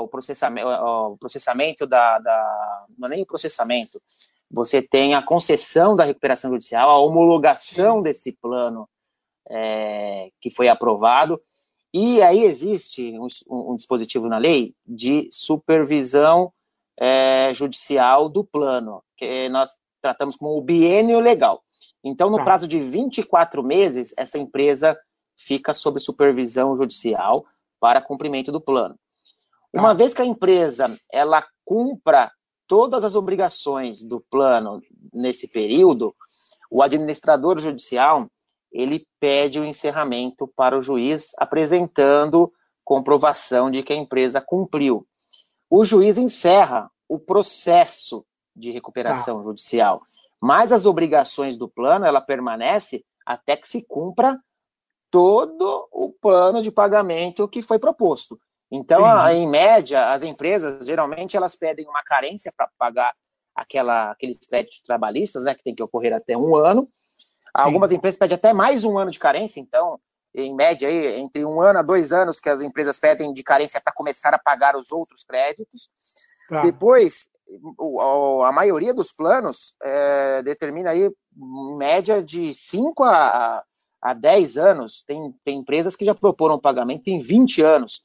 o 0.00 0.08
processamento, 0.08 0.68
o 0.68 1.16
processamento 1.16 1.86
da, 1.86 2.18
da, 2.18 2.86
Não 2.98 3.06
é 3.06 3.10
nem 3.10 3.22
o 3.22 3.26
processamento, 3.26 4.02
você 4.50 4.82
tem 4.82 5.14
a 5.14 5.22
concessão 5.22 5.96
da 5.96 6.04
recuperação 6.04 6.50
judicial, 6.50 6.90
a 6.90 6.98
homologação 6.98 8.02
desse 8.02 8.32
plano 8.32 8.88
é, 9.48 10.30
que 10.40 10.50
foi 10.50 10.68
aprovado, 10.68 11.40
e 11.92 12.22
aí 12.22 12.44
existe 12.44 13.18
um, 13.18 13.28
um 13.72 13.76
dispositivo 13.76 14.28
na 14.28 14.38
lei 14.38 14.74
de 14.86 15.28
supervisão 15.30 16.52
é, 16.98 17.52
judicial 17.54 18.28
do 18.28 18.44
plano, 18.44 19.02
que 19.22 19.48
nós 19.48 19.78
tratamos 20.00 20.34
como 20.34 20.58
o 20.58 20.60
biênio 20.60 21.20
legal. 21.20 21.62
Então, 22.02 22.28
no 22.28 22.38
tá. 22.38 22.44
prazo 22.44 22.66
de 22.66 22.80
24 22.80 23.62
meses, 23.62 24.12
essa 24.16 24.36
empresa 24.36 24.98
fica 25.36 25.72
sob 25.72 26.00
supervisão 26.00 26.76
judicial 26.76 27.46
para 27.78 28.02
cumprimento 28.02 28.50
do 28.50 28.60
plano. 28.60 28.96
Uma 29.72 29.88
tá. 29.88 29.94
vez 29.94 30.12
que 30.12 30.20
a 30.20 30.24
empresa 30.24 30.98
ela 31.10 31.46
cumpra 31.64 32.32
todas 32.66 33.04
as 33.04 33.14
obrigações 33.14 34.02
do 34.02 34.20
plano 34.28 34.82
nesse 35.12 35.46
período, 35.46 36.14
o 36.68 36.82
administrador 36.82 37.60
judicial 37.60 38.28
ele 38.72 39.06
pede 39.20 39.60
o 39.60 39.64
encerramento 39.64 40.48
para 40.56 40.76
o 40.76 40.82
juiz, 40.82 41.30
apresentando 41.38 42.52
comprovação 42.84 43.70
de 43.70 43.82
que 43.82 43.92
a 43.92 43.96
empresa 43.96 44.40
cumpriu. 44.40 45.06
O 45.70 45.84
juiz 45.84 46.18
encerra 46.18 46.90
o 47.08 47.18
processo 47.18 48.24
de 48.54 48.70
recuperação 48.70 49.40
ah. 49.40 49.42
judicial, 49.42 50.02
mas 50.40 50.72
as 50.72 50.86
obrigações 50.86 51.56
do 51.56 51.68
plano 51.68 52.04
ela 52.04 52.20
permanece 52.20 53.04
até 53.24 53.56
que 53.56 53.66
se 53.66 53.86
cumpra 53.86 54.38
todo 55.10 55.88
o 55.92 56.10
plano 56.10 56.62
de 56.62 56.70
pagamento 56.70 57.46
que 57.46 57.62
foi 57.62 57.78
proposto. 57.78 58.40
Então, 58.70 59.04
a, 59.04 59.34
em 59.34 59.46
média, 59.46 60.12
as 60.12 60.22
empresas 60.22 60.86
geralmente 60.86 61.36
elas 61.36 61.54
pedem 61.54 61.86
uma 61.86 62.02
carência 62.02 62.50
para 62.56 62.70
pagar 62.78 63.14
aquela, 63.54 64.10
aqueles 64.10 64.38
créditos 64.38 64.80
trabalhistas, 64.80 65.44
né, 65.44 65.54
que 65.54 65.62
tem 65.62 65.74
que 65.74 65.82
ocorrer 65.82 66.14
até 66.14 66.36
um 66.36 66.56
ano. 66.56 66.88
Algumas 67.52 67.90
Sim. 67.90 67.96
empresas 67.96 68.18
pedem 68.18 68.34
até 68.34 68.54
mais 68.54 68.82
um 68.82 68.98
ano 68.98 69.10
de 69.10 69.18
carência, 69.18 69.60
então, 69.60 70.00
em 70.34 70.54
média, 70.56 70.88
aí, 70.88 71.20
entre 71.20 71.44
um 71.44 71.60
ano 71.60 71.80
a 71.80 71.82
dois 71.82 72.12
anos 72.12 72.40
que 72.40 72.48
as 72.48 72.62
empresas 72.62 72.98
pedem 72.98 73.34
de 73.34 73.42
carência 73.42 73.78
para 73.78 73.92
começar 73.92 74.32
a 74.32 74.38
pagar 74.38 74.74
os 74.74 74.90
outros 74.90 75.22
créditos. 75.22 75.90
Tá. 76.48 76.62
Depois, 76.62 77.28
a 78.42 78.52
maioria 78.52 78.94
dos 78.94 79.12
planos 79.12 79.74
é, 79.82 80.42
determina 80.42 80.90
aí, 80.90 81.10
em 81.36 81.76
média, 81.76 82.22
de 82.22 82.52
5 82.54 83.02
a, 83.04 83.62
a 84.00 84.14
10 84.14 84.58
anos. 84.58 85.02
Tem, 85.06 85.34
tem 85.44 85.58
empresas 85.58 85.96
que 85.96 86.04
já 86.04 86.14
proporam 86.14 86.58
pagamento 86.58 87.08
em 87.08 87.18
20 87.18 87.62
anos. 87.62 88.02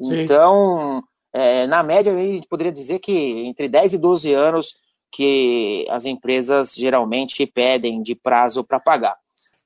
Sim. 0.00 0.22
Então, 0.22 1.02
é, 1.32 1.66
na 1.66 1.82
média, 1.82 2.12
a 2.12 2.16
gente 2.16 2.48
poderia 2.48 2.72
dizer 2.72 2.98
que 2.98 3.12
entre 3.46 3.68
10 3.68 3.94
e 3.94 3.98
12 3.98 4.32
anos 4.32 4.74
que 5.10 5.86
as 5.88 6.04
empresas 6.04 6.74
geralmente 6.74 7.46
pedem 7.46 8.02
de 8.02 8.14
prazo 8.14 8.62
para 8.62 8.78
pagar. 8.78 9.16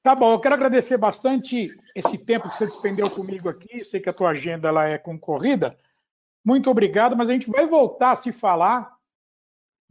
Tá 0.02 0.14
bom, 0.14 0.32
eu 0.32 0.40
quero 0.40 0.54
agradecer 0.54 0.96
bastante 0.96 1.70
esse 1.94 2.18
tempo 2.18 2.50
que 2.50 2.56
você 2.56 2.66
despendeu 2.66 3.08
comigo 3.08 3.48
aqui. 3.48 3.84
Sei 3.84 4.00
que 4.00 4.08
a 4.08 4.12
tua 4.12 4.30
agenda 4.30 4.68
ela 4.68 4.86
é 4.86 4.98
concorrida. 4.98 5.78
Muito 6.44 6.68
obrigado, 6.68 7.16
mas 7.16 7.28
a 7.28 7.32
gente 7.32 7.48
vai 7.48 7.66
voltar 7.66 8.12
a 8.12 8.16
se 8.16 8.32
falar 8.32 8.92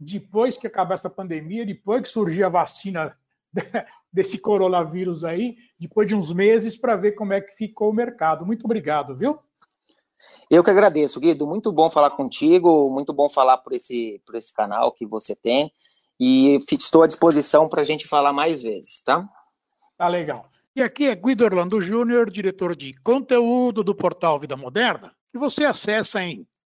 depois 0.02 0.56
que 0.56 0.66
acabar 0.66 0.94
essa 0.94 1.10
pandemia, 1.10 1.64
depois 1.64 2.02
que 2.02 2.08
surgir 2.08 2.42
a 2.44 2.48
vacina 2.48 3.16
desse 4.12 4.38
coronavírus 4.38 5.24
aí, 5.24 5.56
depois 5.78 6.06
de 6.06 6.14
uns 6.14 6.32
meses, 6.32 6.76
para 6.76 6.96
ver 6.96 7.12
como 7.12 7.32
é 7.32 7.40
que 7.40 7.54
ficou 7.54 7.90
o 7.90 7.94
mercado. 7.94 8.44
Muito 8.44 8.64
obrigado, 8.64 9.16
viu? 9.16 9.38
Eu 10.50 10.62
que 10.62 10.70
agradeço, 10.70 11.18
Guido. 11.18 11.46
Muito 11.46 11.72
bom 11.72 11.90
falar 11.90 12.10
contigo, 12.10 12.90
muito 12.90 13.12
bom 13.12 13.28
falar 13.28 13.58
por 13.58 13.72
esse, 13.72 14.20
por 14.26 14.34
esse 14.34 14.52
canal 14.52 14.92
que 14.92 15.06
você 15.06 15.34
tem. 15.34 15.72
E 16.20 16.58
estou 16.70 17.02
à 17.02 17.06
disposição 17.06 17.68
para 17.68 17.82
a 17.82 17.84
gente 17.84 18.06
falar 18.06 18.32
mais 18.32 18.62
vezes, 18.62 19.02
tá? 19.02 19.28
Tá 19.96 20.08
legal. 20.08 20.48
E 20.74 20.82
aqui 20.82 21.06
é 21.06 21.14
Guido 21.14 21.44
Orlando 21.44 21.80
Júnior, 21.80 22.30
diretor 22.30 22.76
de 22.76 22.94
conteúdo 23.02 23.82
do 23.82 23.94
portal 23.94 24.38
Vida 24.38 24.56
Moderna, 24.56 25.12
que 25.30 25.38
você 25.38 25.64
acessa 25.64 26.22
em 26.22 26.46